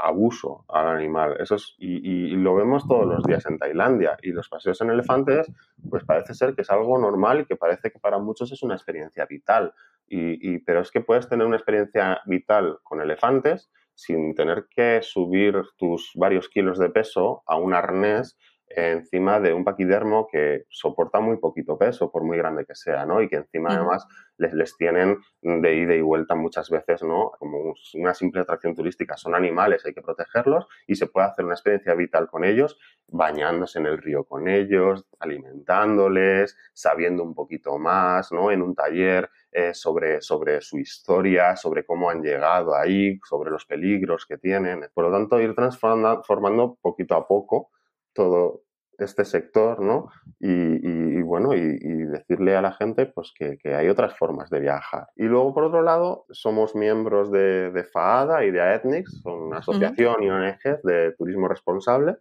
abuso 0.02 0.66
al 0.68 0.88
animal, 0.88 1.38
eso 1.40 1.56
es, 1.56 1.76
y, 1.78 2.30
lo 2.36 2.56
vemos 2.56 2.88
todos 2.88 3.06
los 3.06 3.24
días 3.24 3.46
en 3.46 3.58
Tailandia, 3.60 4.18
y 4.24 4.32
los 4.32 4.50
paseos 4.50 4.82
en 4.82 4.90
elefantes, 4.90 5.52
pues 5.90 6.04
parece 6.04 6.34
ser 6.34 6.56
que 6.56 6.64
es 6.64 6.72
algo 6.72 6.98
normal 6.98 7.42
y 7.42 7.46
que 7.46 7.56
parece 7.56 7.92
que 7.92 8.00
para 8.00 8.18
muchos 8.18 8.52
es 8.52 8.64
una 8.64 8.74
experiencia 8.74 9.26
vital, 9.26 9.74
y, 10.08 10.58
pero 10.60 10.82
es 10.82 10.90
que 10.90 11.02
puedes 11.02 11.30
tener 11.30 11.46
una 11.46 11.58
experiencia 11.58 12.20
vital 12.26 12.80
con 12.84 13.00
elefantes 13.00 13.70
sin 13.94 14.34
tener 14.34 14.68
que 14.70 15.02
subir 15.04 15.62
tus 15.78 16.12
varios 16.16 16.50
kilos 16.50 16.80
de 16.80 16.90
peso 16.90 17.44
a 17.46 17.58
un 17.58 17.74
arnés 17.74 18.38
encima 18.70 19.40
de 19.40 19.54
un 19.54 19.64
paquidermo 19.64 20.28
que 20.32 20.66
soporta 20.70 21.20
muy 21.20 21.38
poquito 21.38 21.78
peso, 21.78 22.12
por 22.12 22.24
muy 22.24 22.38
grande 22.38 22.66
que 22.66 22.76
sea, 22.76 23.06
¿no? 23.06 23.22
Y 23.22 23.28
que 23.28 23.38
encima 23.38 23.70
además 23.76 24.08
les, 24.38 24.54
les, 24.54 24.78
tienen 24.78 25.18
de 25.42 25.76
ida 25.76 25.96
y 25.96 26.02
vuelta 26.02 26.36
muchas 26.36 26.70
veces, 26.70 27.04
¿no? 27.04 27.32
Como 27.40 27.74
una 27.96 28.14
simple 28.14 28.42
atracción 28.42 28.76
turística. 28.76 29.18
Son 29.18 29.34
animales, 29.34 29.86
hay 29.86 29.94
que 29.94 30.02
protegerlos 30.02 30.68
y 30.88 30.96
se 30.96 31.08
puede 31.08 31.28
hacer 31.28 31.46
una 31.46 31.56
experiencia 31.56 31.94
vital 31.96 32.28
con 32.28 32.44
ellos, 32.44 32.78
bañándose 33.08 33.80
en 33.80 33.88
el 33.88 33.98
río 33.98 34.24
con 34.24 34.48
ellos, 34.48 35.06
alimentándoles, 35.20 36.56
sabiendo 36.74 37.24
un 37.24 37.34
poquito 37.34 37.78
más, 37.80 38.32
¿no? 38.32 38.52
En 38.52 38.62
un 38.62 38.76
taller 38.76 39.30
eh, 39.52 39.74
sobre, 39.74 40.22
sobre 40.22 40.62
su 40.62 40.78
historia, 40.78 41.56
sobre 41.56 41.86
cómo 41.86 42.10
han 42.10 42.22
llegado 42.22 42.76
ahí, 42.76 43.20
sobre 43.28 43.50
los 43.50 43.66
peligros 43.66 44.28
que 44.28 44.38
tienen. 44.38 44.88
Por 44.94 45.06
lo 45.06 45.12
tanto, 45.12 45.42
ir 45.42 45.56
transformando 45.56 46.78
poquito 46.82 47.16
a 47.16 47.28
poco 47.28 47.72
todo 48.20 48.64
este 48.98 49.24
sector, 49.24 49.80
¿no? 49.80 50.10
Y, 50.42 51.22
bueno, 51.22 51.54
y, 51.54 51.78
decirle 52.04 52.58
a 52.58 52.62
la 52.62 52.74
gente 52.74 53.06
pues 53.06 53.32
que, 53.34 53.58
hay 53.74 53.88
otras 53.88 54.18
formas 54.18 54.50
de 54.50 54.60
viajar. 54.60 55.08
Y 55.16 55.24
luego, 55.24 55.54
por 55.54 55.64
otro 55.64 55.82
lado, 55.82 56.26
somos 56.32 56.76
miembros 56.76 57.32
de, 57.32 57.72
de 57.72 57.84
FAADA 57.86 58.44
y 58.44 58.52
de 58.52 58.60
AETNIX, 58.60 59.22
son 59.22 59.44
una 59.44 59.60
asociación 59.60 60.22
y 60.22 60.30
ONG 60.30 60.82
de 60.84 61.14
turismo 61.18 61.48
responsable, 61.48 62.18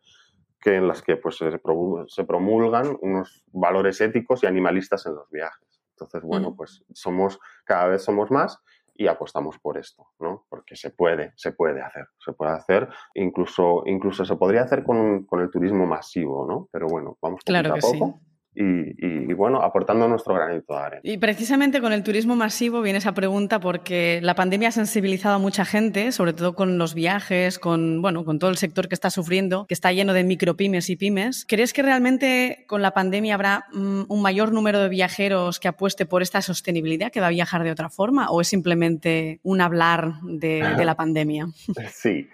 que 0.61 0.77
en 0.77 0.87
las 0.87 1.03
que 1.03 1.17
pues, 1.17 1.37
se 1.39 2.25
promulgan 2.25 2.97
unos 3.01 3.43
valores 3.53 4.01
éticos 4.01 4.45
y 4.45 4.47
animalistas 4.47 5.05
en 5.07 5.17
los 5.17 5.29
viajes. 5.33 5.81
Entonces, 5.95 6.23
bueno, 6.23 6.55
pues 6.55 6.85
somos, 6.93 7.41
cada 7.65 7.89
vez 7.89 8.05
somos 8.05 8.31
más 8.31 8.63
y 8.99 9.07
apostamos 9.07 9.59
por 9.61 9.79
esto, 9.79 10.09
¿no? 10.19 10.45
Porque 10.49 10.75
se 10.75 10.91
puede, 10.91 11.33
se 11.37 11.53
puede 11.53 11.81
hacer, 11.81 12.09
se 12.19 12.33
puede 12.33 12.51
hacer, 12.51 12.89
incluso, 13.15 13.85
incluso 13.87 14.25
se 14.25 14.35
podría 14.35 14.63
hacer 14.63 14.83
con, 14.83 15.25
con 15.25 15.41
el 15.41 15.51
turismo 15.51 15.87
masivo, 15.87 16.45
¿no? 16.47 16.69
Pero 16.73 16.89
bueno, 16.89 17.17
vamos 17.23 17.41
claro 17.45 17.71
poquito 17.71 17.87
a 17.87 17.91
poco 17.93 18.21
y, 18.61 19.33
bueno, 19.35 19.62
aportando 19.62 20.09
nuestro 20.09 20.35
granito 20.35 20.75
de 20.75 20.81
arena. 20.81 21.01
Y 21.05 21.18
precisamente 21.18 21.81
con 21.81 21.92
el 21.92 22.03
turismo 22.03 22.35
masivo 22.35 22.83
viene 22.83 22.99
esa 22.99 23.12
pregunta 23.12 23.61
porque 23.61 24.21
la 24.23 24.35
pandemia 24.35 24.68
ha 24.68 24.73
sensibilizado 24.73 25.37
a 25.37 25.38
mucha 25.38 25.64
gente, 25.64 26.11
sobre 26.11 26.33
todo 26.33 26.55
con 26.55 26.77
los 26.77 26.94
viajes, 26.94 27.59
con, 27.59 28.03
bueno, 28.03 28.25
con 28.25 28.38
todo 28.38 28.51
el 28.51 28.57
sector 28.57 28.88
que 28.88 28.94
está 28.94 29.11
sufriendo, 29.11 29.66
que 29.66 29.75
está 29.75 29.92
lleno 29.92 30.12
de 30.12 30.25
micropymes 30.25 30.90
y 30.90 30.97
pymes. 30.97 31.44
¿Crees 31.47 31.73
que 31.73 31.83
realmente 31.83 32.64
con 32.66 32.83
la 32.83 32.92
pandemia 32.92 33.35
habrá 33.35 33.66
mm, 33.73 34.03
un 34.09 34.23
mayor 34.23 34.53
número 34.53 34.81
de 34.81 34.88
viajeros 34.88 35.61
que 35.61 35.68
apueste 35.68 36.07
por 36.07 36.23
esta 36.23 36.42
sostenibilidad, 36.42 37.12
que 37.12 37.21
va 37.21 37.29
a 37.29 37.31
viajar 37.31 37.62
de 37.62 37.71
otra 37.71 37.90
forma, 37.90 38.31
o 38.31 38.40
es 38.40 38.49
simplemente 38.49 39.38
un 39.44 39.61
hablar 39.61 40.14
de, 40.23 40.64
de 40.77 40.85
la 40.85 40.94
pandemia? 40.97 41.49
Sí, 41.92 42.29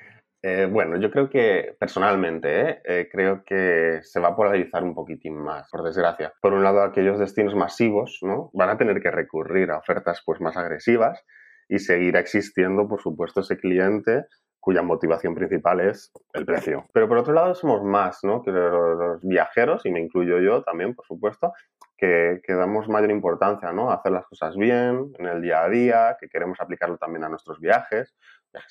eh, 0.46 0.66
bueno, 0.66 0.98
yo 0.98 1.10
creo 1.10 1.30
que 1.30 1.74
personalmente 1.80 2.60
¿eh? 2.60 2.82
Eh, 2.84 3.08
creo 3.10 3.42
que 3.46 4.00
se 4.02 4.20
va 4.20 4.28
a 4.28 4.36
polarizar 4.36 4.84
un 4.84 4.94
poquitín 4.94 5.38
más, 5.38 5.70
por 5.70 5.82
desgracia. 5.82 6.34
Por 6.42 6.52
un 6.52 6.62
lado, 6.62 6.82
aquellos 6.82 7.18
destinos 7.18 7.54
masivos 7.54 8.18
¿no? 8.20 8.50
van 8.52 8.68
a 8.68 8.76
tener 8.76 9.00
que 9.00 9.10
recurrir 9.10 9.70
a 9.70 9.78
ofertas 9.78 10.22
pues, 10.22 10.42
más 10.42 10.58
agresivas 10.58 11.24
y 11.66 11.78
seguirá 11.78 12.20
existiendo, 12.20 12.86
por 12.86 13.00
supuesto, 13.00 13.40
ese 13.40 13.56
cliente 13.56 14.26
cuya 14.60 14.82
motivación 14.82 15.34
principal 15.34 15.80
es 15.80 16.12
el 16.34 16.44
precio. 16.44 16.84
Pero 16.92 17.08
por 17.08 17.16
otro 17.16 17.32
lado, 17.32 17.54
somos 17.54 17.82
más 17.82 18.18
¿no? 18.22 18.42
que 18.42 18.50
los 18.50 19.22
viajeros, 19.22 19.86
y 19.86 19.90
me 19.90 20.00
incluyo 20.00 20.40
yo 20.40 20.62
también, 20.62 20.94
por 20.94 21.06
supuesto, 21.06 21.54
que, 21.96 22.42
que, 22.42 22.52
damos 22.52 22.88
mayor 22.88 23.10
importancia 23.10 23.72
¿no? 23.72 23.90
a 23.90 23.94
hacer 23.94 24.12
las 24.12 24.26
cosas 24.26 24.56
bien 24.56 25.10
en 25.18 25.26
el 25.26 25.40
día 25.40 25.62
a 25.62 25.68
día, 25.70 26.16
que 26.20 26.28
queremos 26.28 26.60
aplicarlo 26.60 26.98
también 26.98 27.24
a 27.24 27.30
nuestros 27.30 27.60
viajes, 27.60 28.14
viajes 28.14 28.14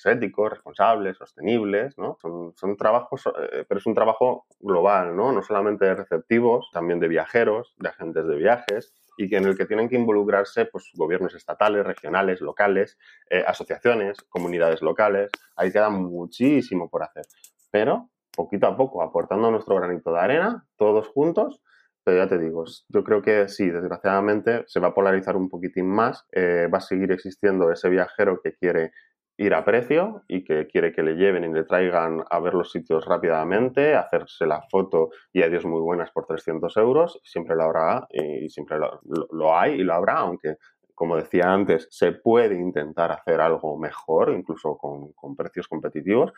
éticos, 0.04 0.50
responsables, 0.50 1.16
sostenibles, 1.16 1.96
¿no? 1.98 2.16
Son, 2.20 2.52
son 2.56 2.76
trabajos, 2.76 3.26
eh, 3.26 3.64
pero 3.68 3.78
es 3.78 3.86
un 3.86 3.94
trabajo 3.94 4.46
global, 4.60 5.16
¿no? 5.16 5.32
No 5.32 5.42
solamente 5.42 5.84
de 5.84 5.94
receptivos, 5.94 6.70
también 6.72 7.00
de 7.00 7.08
viajeros, 7.08 7.74
de 7.78 7.88
agentes 7.88 8.26
de 8.26 8.36
viajes, 8.36 8.94
y 9.16 9.28
que 9.28 9.36
en 9.36 9.44
el 9.44 9.56
que 9.56 9.66
tienen 9.66 9.88
que 9.88 9.96
involucrarse 9.96 10.66
pues, 10.66 10.90
gobiernos 10.94 11.34
estatales, 11.34 11.86
regionales, 11.86 12.40
locales, 12.40 12.98
eh, 13.30 13.44
asociaciones, 13.46 14.18
comunidades 14.28 14.82
locales. 14.82 15.30
Ahí 15.56 15.70
queda 15.70 15.88
muchísimo 15.90 16.88
por 16.90 17.02
hacer. 17.02 17.24
Pero 17.70 18.10
poquito 18.34 18.66
a 18.66 18.76
poco, 18.76 19.02
aportando 19.02 19.50
nuestro 19.50 19.76
granito 19.76 20.12
de 20.12 20.20
arena, 20.20 20.66
todos 20.76 21.08
juntos, 21.08 21.62
pero 22.02 22.18
ya 22.18 22.28
te 22.28 22.38
digo, 22.38 22.64
yo 22.88 23.02
creo 23.02 23.22
que 23.22 23.48
sí, 23.48 23.70
desgraciadamente 23.70 24.64
se 24.66 24.78
va 24.78 24.88
a 24.88 24.94
polarizar 24.94 25.36
un 25.36 25.48
poquitín 25.48 25.88
más, 25.88 26.26
eh, 26.32 26.68
va 26.72 26.78
a 26.78 26.82
seguir 26.82 27.12
existiendo 27.12 27.70
ese 27.72 27.88
viajero 27.88 28.40
que 28.42 28.54
quiere 28.54 28.92
ir 29.36 29.54
a 29.54 29.64
precio 29.64 30.22
y 30.28 30.44
que 30.44 30.66
quiere 30.66 30.92
que 30.92 31.02
le 31.02 31.14
lleven 31.14 31.44
y 31.44 31.52
le 31.52 31.64
traigan 31.64 32.22
a 32.30 32.40
ver 32.40 32.54
los 32.54 32.70
sitios 32.70 33.04
rápidamente, 33.04 33.94
hacerse 33.94 34.46
la 34.46 34.62
foto 34.62 35.10
y 35.32 35.42
adiós 35.42 35.64
muy 35.64 35.80
buenas 35.80 36.10
por 36.12 36.26
300 36.26 36.76
euros, 36.76 37.20
siempre 37.24 37.56
lo 37.56 37.64
habrá 37.64 38.06
y 38.10 38.48
siempre 38.48 38.78
lo, 38.78 39.56
hay 39.56 39.80
y 39.80 39.84
lo 39.84 39.94
habrá, 39.94 40.18
aunque 40.18 40.56
como 40.94 41.16
decía 41.16 41.52
antes, 41.52 41.88
se 41.90 42.12
puede 42.12 42.54
intentar 42.54 43.10
hacer 43.10 43.40
algo 43.40 43.76
mejor, 43.76 44.30
incluso 44.30 44.78
con, 44.78 45.12
con, 45.12 45.34
precios 45.34 45.66
competitivos. 45.66 46.32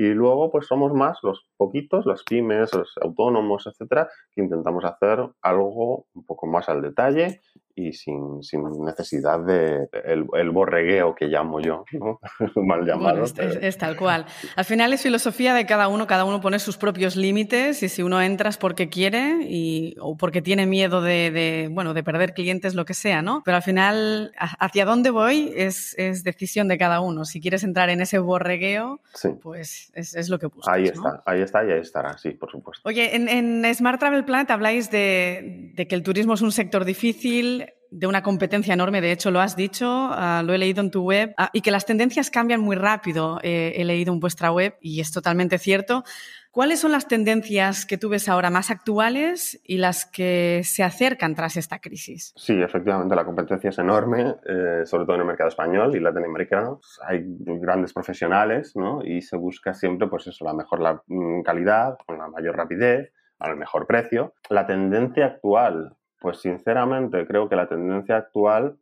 Y 0.00 0.14
luego, 0.14 0.50
pues 0.50 0.66
somos 0.66 0.94
más 0.94 1.18
los 1.22 1.46
poquitos, 1.58 2.06
las 2.06 2.22
pymes, 2.24 2.72
los 2.72 2.94
autónomos, 3.02 3.66
etcétera, 3.66 4.08
que 4.34 4.40
intentamos 4.40 4.82
hacer 4.86 5.28
algo 5.42 6.06
un 6.14 6.24
poco 6.24 6.46
más 6.46 6.70
al 6.70 6.80
detalle 6.80 7.42
y 7.74 7.92
sin, 7.92 8.42
sin 8.42 8.62
necesidad 8.84 9.40
de 9.40 9.88
el, 10.04 10.50
borregueo 10.50 11.14
que 11.14 11.26
llamo 11.26 11.60
yo, 11.60 11.84
¿no? 11.92 12.18
mal 12.64 12.84
llamado. 12.84 13.24
es, 13.24 13.78
tal 13.78 13.96
cual. 13.96 14.26
Al 14.56 14.64
final 14.64 14.92
es 14.92 15.02
filosofía 15.02 15.54
de 15.54 15.66
cada 15.66 15.88
uno, 15.88 16.06
cada 16.06 16.24
uno 16.24 16.40
pone 16.40 16.58
sus 16.58 16.76
propios 16.76 17.16
límites 17.16 17.82
y 17.82 17.88
si 17.88 18.02
uno 18.02 18.20
entra 18.20 18.50
es 18.50 18.56
porque 18.56 18.88
quiere 18.88 19.38
y, 19.42 19.94
o 20.00 20.16
porque 20.16 20.42
tiene 20.42 20.66
miedo 20.66 21.00
de, 21.00 21.68
bueno, 21.70 21.94
de 21.94 22.02
perder 22.02 22.34
clientes, 22.34 22.74
lo 22.74 22.84
que 22.84 22.94
sea, 22.94 23.22
¿no? 23.22 23.42
Pero 23.44 23.56
al 23.56 23.62
final, 23.62 24.32
hacia 24.36 24.84
dónde 24.84 25.10
voy 25.10 25.52
es, 25.56 25.94
es 25.98 26.24
decisión 26.24 26.68
de 26.68 26.78
cada 26.78 27.00
uno. 27.00 27.24
Si 27.24 27.40
quieres 27.40 27.64
entrar 27.64 27.90
en 27.90 28.00
ese 28.00 28.18
borregueo, 28.18 29.00
pues 29.42 29.89
es, 29.94 30.14
es, 30.14 30.28
lo 30.28 30.38
que 30.38 30.46
buscas. 30.46 30.74
Ahí 30.74 30.84
está, 30.84 31.22
ahí 31.26 31.40
está 31.40 31.64
y 31.64 31.70
ahí 31.70 31.80
estará, 31.80 32.16
sí, 32.18 32.30
por 32.30 32.50
supuesto. 32.50 32.88
Oye, 32.88 33.16
en, 33.16 33.28
en 33.28 33.74
Smart 33.74 33.98
Travel 33.98 34.24
Planet 34.24 34.50
habláis 34.50 34.90
de, 34.90 35.72
de 35.74 35.86
que 35.86 35.94
el 35.94 36.02
turismo 36.02 36.34
es 36.34 36.42
un 36.42 36.52
sector 36.52 36.84
difícil, 36.84 37.66
de 37.90 38.06
una 38.06 38.22
competencia 38.22 38.72
enorme, 38.72 39.00
de 39.00 39.12
hecho 39.12 39.30
lo 39.30 39.40
has 39.40 39.56
dicho, 39.56 39.86
ah, 40.12 40.42
lo 40.44 40.54
he 40.54 40.58
leído 40.58 40.80
en 40.80 40.90
tu 40.90 41.02
web, 41.02 41.34
ah, 41.36 41.50
y 41.52 41.60
que 41.60 41.70
las 41.70 41.86
tendencias 41.86 42.30
cambian 42.30 42.60
muy 42.60 42.76
rápido, 42.76 43.40
eh, 43.42 43.74
he 43.76 43.84
leído 43.84 44.12
en 44.12 44.20
vuestra 44.20 44.52
web 44.52 44.76
y 44.80 45.00
es 45.00 45.10
totalmente 45.10 45.58
cierto. 45.58 46.04
¿Cuáles 46.52 46.80
son 46.80 46.90
las 46.90 47.06
tendencias 47.06 47.86
que 47.86 47.96
tú 47.96 48.08
ves 48.08 48.28
ahora 48.28 48.50
más 48.50 48.72
actuales 48.72 49.60
y 49.64 49.78
las 49.78 50.04
que 50.04 50.62
se 50.64 50.82
acercan 50.82 51.36
tras 51.36 51.56
esta 51.56 51.78
crisis? 51.78 52.32
Sí, 52.34 52.60
efectivamente, 52.60 53.14
la 53.14 53.24
competencia 53.24 53.70
es 53.70 53.78
enorme, 53.78 54.34
eh, 54.48 54.82
sobre 54.84 55.04
todo 55.04 55.14
en 55.14 55.20
el 55.20 55.28
mercado 55.28 55.48
español 55.48 55.94
y 55.94 56.00
latinoamericano. 56.00 56.80
Hay 57.06 57.22
grandes 57.24 57.92
profesionales 57.92 58.74
¿no? 58.74 59.04
y 59.04 59.22
se 59.22 59.36
busca 59.36 59.74
siempre 59.74 60.08
pues 60.08 60.26
eso, 60.26 60.44
la 60.44 60.52
mejor 60.52 60.80
la, 60.80 61.00
mm, 61.06 61.42
calidad, 61.42 61.96
con 62.04 62.18
la 62.18 62.26
mayor 62.26 62.56
rapidez, 62.56 63.12
al 63.38 63.56
mejor 63.56 63.86
precio. 63.86 64.34
La 64.48 64.66
tendencia 64.66 65.26
actual 65.26 65.96
pues 66.20 66.40
sinceramente 66.40 67.26
creo 67.26 67.48
que 67.48 67.56
la 67.56 67.66
tendencia 67.68 68.16
actual 68.16 68.76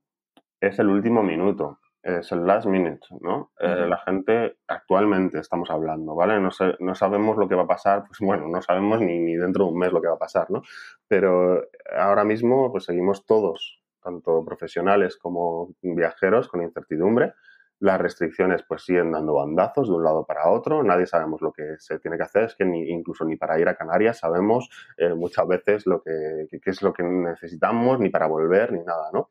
es 0.61 0.79
el 0.79 0.89
último 0.89 1.23
minuto, 1.23 1.79
es 2.03 2.33
el 2.33 2.47
last 2.47 2.67
minute, 2.67 3.07
¿no? 3.21 3.53
Eh, 3.59 3.87
la 3.89 3.99
gente 3.99 4.59
actualmente 4.67 5.39
estamos 5.39 5.71
hablando, 5.71 6.15
¿vale? 6.15 6.41
No, 6.41 6.51
no, 6.79 6.95
sabemos 6.95 7.37
lo 7.37 7.49
que 7.49 7.55
va 7.55 7.63
a 7.63 7.67
pasar, 7.67 8.05
pues 8.07 8.19
bueno, 8.21 8.49
no 8.49 8.63
sabemos 8.63 9.01
ni, 9.01 9.19
ni, 9.19 9.37
dentro 9.37 9.65
de 9.65 9.73
un 9.73 9.79
mes 9.79 9.93
lo 9.93 10.01
que 10.01 10.09
va 10.09 10.15
a 10.15 10.19
pasar, 10.19 10.51
¿no? 10.51 10.63
Pero 11.07 11.63
ahora 11.97 12.25
mismo 12.25 12.71
pues 12.71 12.85
seguimos 12.85 13.27
todos, 13.27 13.83
tanto 14.03 14.45
profesionales 14.45 15.17
como 15.17 15.75
viajeros, 15.83 16.49
con 16.49 16.63
incertidumbre 16.63 17.35
las 17.81 18.01
restricciones 18.01 18.63
pues 18.67 18.83
siguen 18.83 19.13
dando 19.13 19.35
bandazos 19.35 19.89
de 19.89 19.95
un 19.95 20.05
lado 20.05 20.25
para 20.27 20.49
otro, 20.51 20.83
nadie 20.83 21.07
sabemos 21.07 21.41
lo 21.41 21.53
que 21.53 21.77
se 21.79 21.99
tiene 21.99 22.17
que 22.17 22.25
hacer, 22.25 22.45
es 22.45 22.55
que 22.55 22.65
ni, 22.65 22.89
incluso 22.91 23.25
ni 23.25 23.37
para 23.37 23.59
ir 23.59 23.69
a 23.69 23.77
Canarias 23.77 24.19
sabemos 24.19 24.69
eh, 24.97 25.15
muchas 25.15 25.47
veces 25.47 25.87
lo 25.87 26.03
que, 26.03 26.49
es 26.51 26.83
lo 26.83 26.93
que 26.93 27.03
necesitamos, 27.03 28.01
ni 28.01 28.09
para 28.09 28.27
volver, 28.27 28.73
ni 28.73 28.83
nada, 28.83 29.11
¿no? 29.13 29.29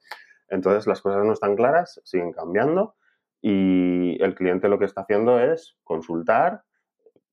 Entonces 0.49 0.87
las 0.87 1.01
cosas 1.01 1.25
no 1.25 1.33
están 1.33 1.55
claras, 1.55 2.01
siguen 2.03 2.31
cambiando 2.31 2.95
y 3.41 4.21
el 4.21 4.35
cliente 4.35 4.67
lo 4.67 4.79
que 4.79 4.85
está 4.85 5.01
haciendo 5.01 5.39
es 5.39 5.77
consultar, 5.83 6.63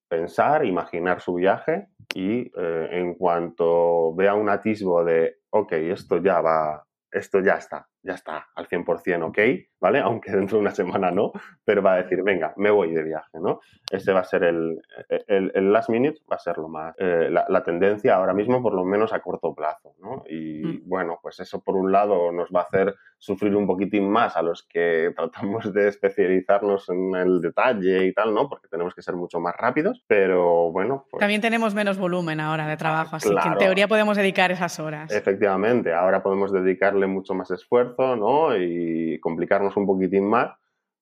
pensar, 0.09 0.65
imaginar 0.65 1.21
su 1.21 1.35
viaje 1.35 1.89
y 2.15 2.53
eh, 2.57 2.89
en 2.93 3.15
cuanto 3.15 4.15
vea 4.15 4.35
un 4.35 4.49
atisbo 4.49 5.05
de, 5.05 5.39
ok, 5.51 5.73
esto 5.73 6.19
ya 6.19 6.41
va, 6.41 6.87
esto 7.11 7.41
ya 7.41 7.55
está, 7.55 7.89
ya 8.05 8.15
está 8.15 8.49
al 8.55 8.69
100% 8.69 9.25
ok, 9.25 9.39
¿vale? 9.81 9.99
Aunque 10.01 10.31
dentro 10.31 10.59
de 10.59 10.63
una 10.63 10.71
semana 10.71 11.11
no, 11.11 11.33
pero 11.65 11.83
va 11.83 11.95
a 11.95 12.03
decir, 12.03 12.23
venga, 12.23 12.53
me 12.57 12.71
voy 12.71 12.93
de 12.93 13.03
viaje, 13.03 13.41
¿no? 13.41 13.61
Ese 13.91 14.13
va 14.13 14.21
a 14.21 14.25
ser 14.25 14.45
el, 14.45 14.81
el, 15.09 15.73
last 15.73 15.89
minute, 15.89 16.21
va 16.31 16.37
a 16.37 16.39
ser 16.39 16.59
lo 16.59 16.69
más, 16.69 16.95
eh, 16.99 17.29
la, 17.31 17.65
tendencia 17.65 18.17
ahora 18.17 18.35
mismo, 18.35 18.63
por 18.63 18.75
lo 18.75 18.85
menos 18.85 19.13
a 19.13 19.21
corto 19.21 19.55
plazo, 19.55 19.95
¿no? 19.99 20.23
Y 20.29 20.63
mm. 20.63 20.89
bueno, 20.89 21.19
pues 21.23 21.41
eso 21.41 21.63
por 21.63 21.77
un 21.77 21.91
lado 21.91 22.31
nos 22.31 22.51
va 22.51 22.61
a 22.61 22.65
hacer 22.65 22.95
sufrir 23.25 23.57
un 23.57 23.67
poquitín 23.67 24.11
más 24.11 24.37
a 24.37 24.43
los 24.43 24.63
que 24.63 25.13
tratamos 25.17 25.73
de 25.73 25.89
especializarnos 25.89 26.89
en 26.91 27.15
el 27.15 27.41
detalle 27.41 28.07
y 28.07 28.13
tal, 28.13 28.35
¿no? 28.35 28.49
Porque 28.49 28.69
tenemos 28.69 28.95
que 28.95 29.03
ser 29.03 29.15
mucho 29.15 29.41
más 29.41 29.55
rápidos, 29.57 30.05
pero 30.07 30.71
bueno. 30.71 31.07
Pues 31.11 31.21
También 31.21 31.41
tenemos 31.41 31.75
menos 31.75 31.99
volumen 31.99 32.41
ahora 32.41 32.67
de 32.67 32.77
trabajo, 32.77 33.17
así 33.17 33.31
que 33.31 33.49
en 33.49 33.59
teoría 33.59 33.89
podemos 33.89 34.17
dedicar 34.17 34.51
esas 34.53 34.79
horas. 34.79 35.11
Efectivamente, 35.11 35.93
ahora 35.93 36.23
podemos 36.23 36.53
dedicarle 36.53 37.07
mucho 37.07 37.35
más 37.35 37.51
esfuerzo 37.51 37.95
¿no? 38.17 38.57
Y 38.57 39.19
complicarnos 39.21 39.77
un 39.77 39.87
poquitín 39.87 40.29
más. 40.29 40.53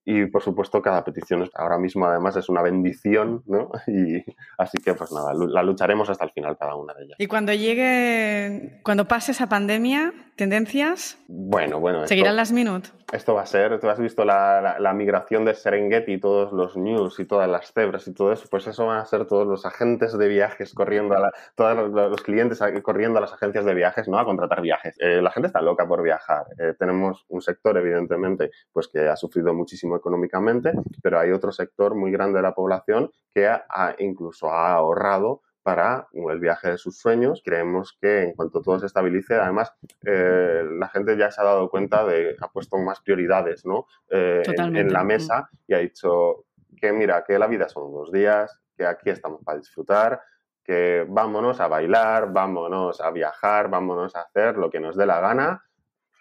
Y 0.04 0.26
por 0.26 0.42
supuesto, 0.42 0.82
cada 0.82 1.04
petición 1.04 1.48
ahora 1.54 1.78
mismo 1.78 2.06
además 2.06 2.36
es 2.36 2.48
una 2.48 2.62
bendición, 2.62 3.42
¿no? 3.46 3.70
Y 3.86 4.24
así 4.58 4.78
que 4.78 4.94
pues 4.94 5.12
nada, 5.12 5.32
la 5.34 5.62
lucharemos 5.62 6.08
hasta 6.10 6.24
el 6.24 6.30
final 6.30 6.56
cada 6.58 6.74
una 6.74 6.94
de 6.94 7.04
ellas. 7.04 7.16
Y 7.18 7.26
cuando 7.26 7.52
llegue, 7.52 8.80
cuando 8.82 9.06
pase 9.06 9.32
esa 9.32 9.48
pandemia, 9.48 10.12
tendencias. 10.36 11.18
Bueno, 11.28 11.78
bueno. 11.78 12.06
¿Seguirán 12.06 12.36
las 12.36 12.52
minute? 12.52 12.90
Esto 13.12 13.34
va 13.34 13.42
a 13.42 13.46
ser, 13.46 13.78
tú 13.78 13.90
has 13.90 13.98
visto 13.98 14.24
la, 14.24 14.76
la, 14.78 14.94
migración 14.94 15.44
de 15.44 15.52
Serengeti, 15.52 16.18
todos 16.18 16.50
los 16.50 16.78
news 16.78 17.20
y 17.20 17.26
todas 17.26 17.46
las 17.46 17.70
cebras 17.70 18.08
y 18.08 18.14
todo 18.14 18.32
eso, 18.32 18.48
pues 18.50 18.66
eso 18.66 18.86
van 18.86 19.00
a 19.00 19.04
ser 19.04 19.26
todos 19.26 19.46
los 19.46 19.66
agentes 19.66 20.16
de 20.16 20.28
viajes 20.28 20.72
corriendo 20.72 21.14
a 21.14 21.20
la, 21.20 21.32
todos 21.54 21.90
los 21.90 22.22
clientes 22.22 22.58
corriendo 22.82 23.18
a 23.18 23.20
las 23.20 23.34
agencias 23.34 23.66
de 23.66 23.74
viajes, 23.74 24.08
¿no? 24.08 24.18
A 24.18 24.24
contratar 24.24 24.62
viajes. 24.62 24.96
Eh, 24.98 25.20
la 25.20 25.30
gente 25.30 25.48
está 25.48 25.60
loca 25.60 25.86
por 25.86 26.02
viajar. 26.02 26.46
Eh, 26.58 26.72
tenemos 26.78 27.26
un 27.28 27.42
sector, 27.42 27.76
evidentemente, 27.76 28.50
pues 28.72 28.88
que 28.88 29.06
ha 29.06 29.16
sufrido 29.16 29.52
muchísimo 29.52 29.91
económicamente, 29.96 30.72
pero 31.02 31.18
hay 31.18 31.30
otro 31.30 31.52
sector 31.52 31.94
muy 31.94 32.10
grande 32.10 32.38
de 32.38 32.42
la 32.42 32.54
población 32.54 33.10
que 33.34 33.46
ha, 33.48 33.94
incluso 33.98 34.50
ha 34.50 34.74
ahorrado 34.74 35.42
para 35.62 36.08
el 36.12 36.40
viaje 36.40 36.72
de 36.72 36.78
sus 36.78 36.98
sueños. 36.98 37.40
Creemos 37.44 37.96
que 38.00 38.22
en 38.22 38.32
cuanto 38.32 38.62
todo 38.62 38.80
se 38.80 38.86
estabilice, 38.86 39.36
además, 39.36 39.72
eh, 40.04 40.64
la 40.78 40.88
gente 40.88 41.16
ya 41.16 41.30
se 41.30 41.40
ha 41.40 41.44
dado 41.44 41.70
cuenta 41.70 42.04
de, 42.04 42.36
ha 42.40 42.48
puesto 42.48 42.78
más 42.78 43.00
prioridades 43.00 43.64
¿no? 43.64 43.86
Eh, 44.10 44.42
en, 44.56 44.92
la 44.92 45.04
mesa 45.04 45.48
y 45.66 45.74
ha 45.74 45.78
dicho 45.78 46.46
que 46.76 46.92
mira, 46.92 47.22
que 47.24 47.38
la 47.38 47.46
vida 47.46 47.68
son 47.68 47.92
dos 47.92 48.10
días, 48.10 48.60
que 48.76 48.84
aquí 48.84 49.10
estamos 49.10 49.40
para 49.44 49.58
disfrutar, 49.58 50.20
que 50.64 51.06
vámonos 51.08 51.60
a 51.60 51.68
bailar, 51.68 52.32
vámonos 52.32 53.00
a 53.00 53.10
viajar, 53.10 53.68
vámonos 53.68 54.16
a 54.16 54.22
hacer 54.22 54.56
lo 54.56 54.70
que 54.70 54.80
nos 54.80 54.96
dé 54.96 55.06
la 55.06 55.20
gana, 55.20 55.62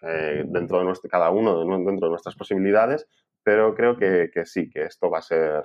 eh, 0.03 0.43
dentro 0.47 0.79
de 0.79 0.85
nuestro, 0.85 1.09
cada 1.09 1.29
uno 1.29 1.59
dentro 1.59 2.07
de 2.07 2.09
nuestras 2.09 2.35
posibilidades, 2.35 3.07
pero 3.43 3.73
creo 3.73 3.97
que, 3.97 4.29
que, 4.33 4.45
sí, 4.45 4.69
que 4.69 4.83
esto 4.83 5.09
va 5.09 5.19
a 5.19 5.23
ser, 5.23 5.63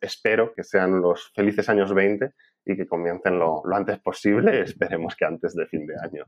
espero 0.00 0.52
que 0.54 0.64
sean 0.64 1.00
los 1.00 1.32
felices 1.34 1.68
años 1.68 1.94
20 1.94 2.30
y 2.66 2.76
que 2.76 2.86
comiencen 2.86 3.38
lo, 3.38 3.62
lo, 3.64 3.76
antes 3.76 3.98
posible, 4.00 4.60
esperemos 4.62 5.14
que 5.16 5.24
antes 5.24 5.54
de 5.54 5.66
fin 5.66 5.86
de 5.86 5.94
año. 6.02 6.24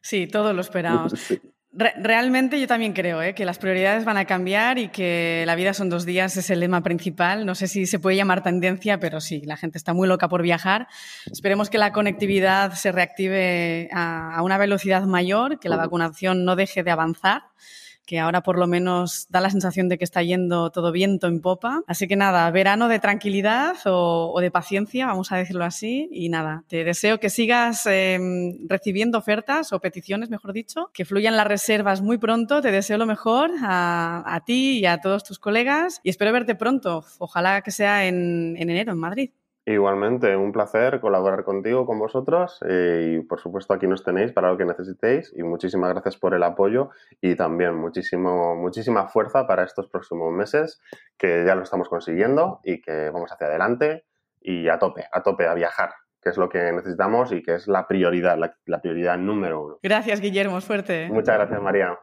Sí, 0.00 0.26
todos 0.26 0.54
lo 0.54 0.60
esperamos. 0.60 1.14
realmente 1.74 2.60
yo 2.60 2.66
también 2.66 2.92
creo 2.92 3.22
¿eh? 3.22 3.34
que 3.34 3.46
las 3.46 3.58
prioridades 3.58 4.04
van 4.04 4.18
a 4.18 4.26
cambiar 4.26 4.78
y 4.78 4.88
que 4.88 5.44
la 5.46 5.54
vida 5.54 5.72
son 5.72 5.88
dos 5.88 6.04
días 6.04 6.36
es 6.36 6.50
el 6.50 6.60
lema 6.60 6.82
principal. 6.82 7.46
No 7.46 7.54
sé 7.54 7.66
si 7.66 7.86
se 7.86 7.98
puede 7.98 8.16
llamar 8.16 8.42
tendencia, 8.42 9.00
pero 9.00 9.20
sí, 9.20 9.42
la 9.46 9.56
gente 9.56 9.78
está 9.78 9.94
muy 9.94 10.06
loca 10.06 10.28
por 10.28 10.42
viajar. 10.42 10.86
Esperemos 11.30 11.70
que 11.70 11.78
la 11.78 11.92
conectividad 11.92 12.72
se 12.74 12.92
reactive 12.92 13.88
a, 13.92 14.34
a 14.34 14.42
una 14.42 14.58
velocidad 14.58 15.04
mayor, 15.04 15.58
que 15.58 15.70
la 15.70 15.76
vacunación 15.76 16.44
no 16.44 16.56
deje 16.56 16.82
de 16.82 16.90
avanzar 16.90 17.42
que 18.06 18.18
ahora 18.18 18.42
por 18.42 18.58
lo 18.58 18.66
menos 18.66 19.26
da 19.30 19.40
la 19.40 19.50
sensación 19.50 19.88
de 19.88 19.98
que 19.98 20.04
está 20.04 20.22
yendo 20.22 20.70
todo 20.70 20.92
viento 20.92 21.26
en 21.26 21.40
popa. 21.40 21.82
Así 21.86 22.08
que 22.08 22.16
nada, 22.16 22.50
verano 22.50 22.88
de 22.88 22.98
tranquilidad 22.98 23.76
o, 23.84 24.38
de 24.40 24.50
paciencia, 24.50 25.06
vamos 25.06 25.32
a 25.32 25.36
decirlo 25.36 25.64
así. 25.64 26.08
Y 26.12 26.28
nada, 26.28 26.64
te 26.68 26.84
deseo 26.84 27.20
que 27.20 27.30
sigas 27.30 27.86
em, 27.86 28.68
recibiendo 28.68 29.18
ofertas 29.18 29.72
o 29.72 29.80
peticiones, 29.80 30.30
mejor 30.30 30.52
dicho, 30.52 30.90
que 30.92 31.04
fluyan 31.04 31.36
las 31.36 31.46
reservas 31.46 32.02
muy 32.02 32.18
pronto. 32.18 32.60
Te 32.60 32.70
deseo 32.70 32.98
lo 32.98 33.06
mejor 33.06 33.50
a, 33.62 34.42
ti 34.46 34.80
y 34.80 34.86
a 34.86 34.98
todos 34.98 35.24
tus 35.24 35.38
colegas 35.38 36.00
y 36.02 36.10
espero 36.10 36.32
verte 36.32 36.54
pronto. 36.54 37.04
Ojalá 37.18 37.62
que 37.62 37.70
sea 37.70 38.06
en 38.06 38.56
enero 38.58 38.92
en 38.92 38.98
Madrid. 38.98 39.30
Igualmente, 39.64 40.36
un 40.36 40.50
placer 40.50 41.00
colaborar 41.00 41.44
contigo, 41.44 41.86
con 41.86 41.98
vosotros 41.98 42.58
eh, 42.68 43.18
y 43.18 43.24
por 43.24 43.38
supuesto 43.38 43.72
aquí 43.72 43.86
nos 43.86 44.02
tenéis 44.02 44.32
para 44.32 44.50
lo 44.50 44.58
que 44.58 44.64
necesitéis 44.64 45.32
y 45.36 45.44
muchísimas 45.44 45.92
gracias 45.92 46.16
por 46.16 46.34
el 46.34 46.42
apoyo 46.42 46.90
y 47.20 47.36
también 47.36 47.76
muchísimo, 47.76 48.56
muchísima 48.56 49.06
fuerza 49.06 49.46
para 49.46 49.62
estos 49.62 49.86
próximos 49.86 50.32
meses 50.32 50.80
que 51.16 51.44
ya 51.46 51.54
lo 51.54 51.62
estamos 51.62 51.88
consiguiendo 51.88 52.58
y 52.64 52.80
que 52.80 53.10
vamos 53.10 53.30
hacia 53.30 53.46
adelante 53.46 54.04
y 54.40 54.68
a 54.68 54.80
tope, 54.80 55.06
a 55.12 55.22
tope, 55.22 55.46
a 55.46 55.54
viajar 55.54 55.90
que 56.20 56.30
es 56.30 56.36
lo 56.36 56.48
que 56.48 56.72
necesitamos 56.72 57.32
y 57.32 57.42
que 57.42 57.54
es 57.54 57.66
la 57.66 57.86
prioridad, 57.86 58.38
la, 58.38 58.54
la 58.66 58.80
prioridad 58.80 59.18
número 59.18 59.64
uno. 59.64 59.78
Gracias, 59.82 60.20
Guillermo, 60.20 60.60
suerte. 60.60 61.08
Muchas 61.10 61.36
gracias, 61.36 61.60
María. 61.60 61.98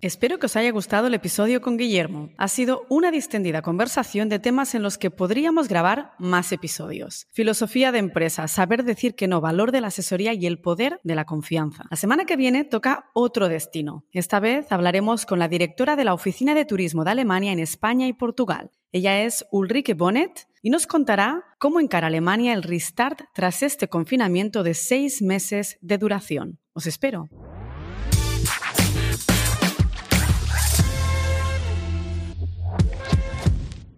Espero 0.00 0.38
que 0.38 0.46
os 0.46 0.54
haya 0.54 0.70
gustado 0.70 1.08
el 1.08 1.14
episodio 1.14 1.60
con 1.60 1.76
Guillermo. 1.76 2.30
Ha 2.38 2.46
sido 2.46 2.86
una 2.88 3.10
distendida 3.10 3.62
conversación 3.62 4.28
de 4.28 4.38
temas 4.38 4.76
en 4.76 4.82
los 4.82 4.96
que 4.96 5.10
podríamos 5.10 5.66
grabar 5.66 6.12
más 6.18 6.52
episodios. 6.52 7.26
Filosofía 7.32 7.90
de 7.90 7.98
empresa, 7.98 8.46
saber 8.46 8.84
decir 8.84 9.16
que 9.16 9.26
no, 9.26 9.40
valor 9.40 9.72
de 9.72 9.80
la 9.80 9.88
asesoría 9.88 10.34
y 10.34 10.46
el 10.46 10.60
poder 10.60 11.00
de 11.02 11.16
la 11.16 11.24
confianza. 11.24 11.84
La 11.90 11.96
semana 11.96 12.26
que 12.26 12.36
viene 12.36 12.64
toca 12.64 13.10
otro 13.12 13.48
destino. 13.48 14.04
Esta 14.12 14.38
vez 14.38 14.70
hablaremos 14.70 15.26
con 15.26 15.40
la 15.40 15.48
directora 15.48 15.96
de 15.96 16.04
la 16.04 16.14
Oficina 16.14 16.54
de 16.54 16.64
Turismo 16.64 17.02
de 17.02 17.10
Alemania 17.10 17.50
en 17.50 17.58
España 17.58 18.06
y 18.06 18.12
Portugal. 18.12 18.70
Ella 18.92 19.22
es 19.22 19.46
Ulrike 19.50 19.94
Bonnet 19.94 20.46
y 20.62 20.70
nos 20.70 20.86
contará 20.86 21.44
cómo 21.58 21.80
encara 21.80 22.06
Alemania 22.06 22.52
el 22.52 22.62
restart 22.62 23.22
tras 23.34 23.64
este 23.64 23.88
confinamiento 23.88 24.62
de 24.62 24.74
seis 24.74 25.22
meses 25.22 25.76
de 25.80 25.98
duración. 25.98 26.60
Os 26.72 26.86
espero. 26.86 27.28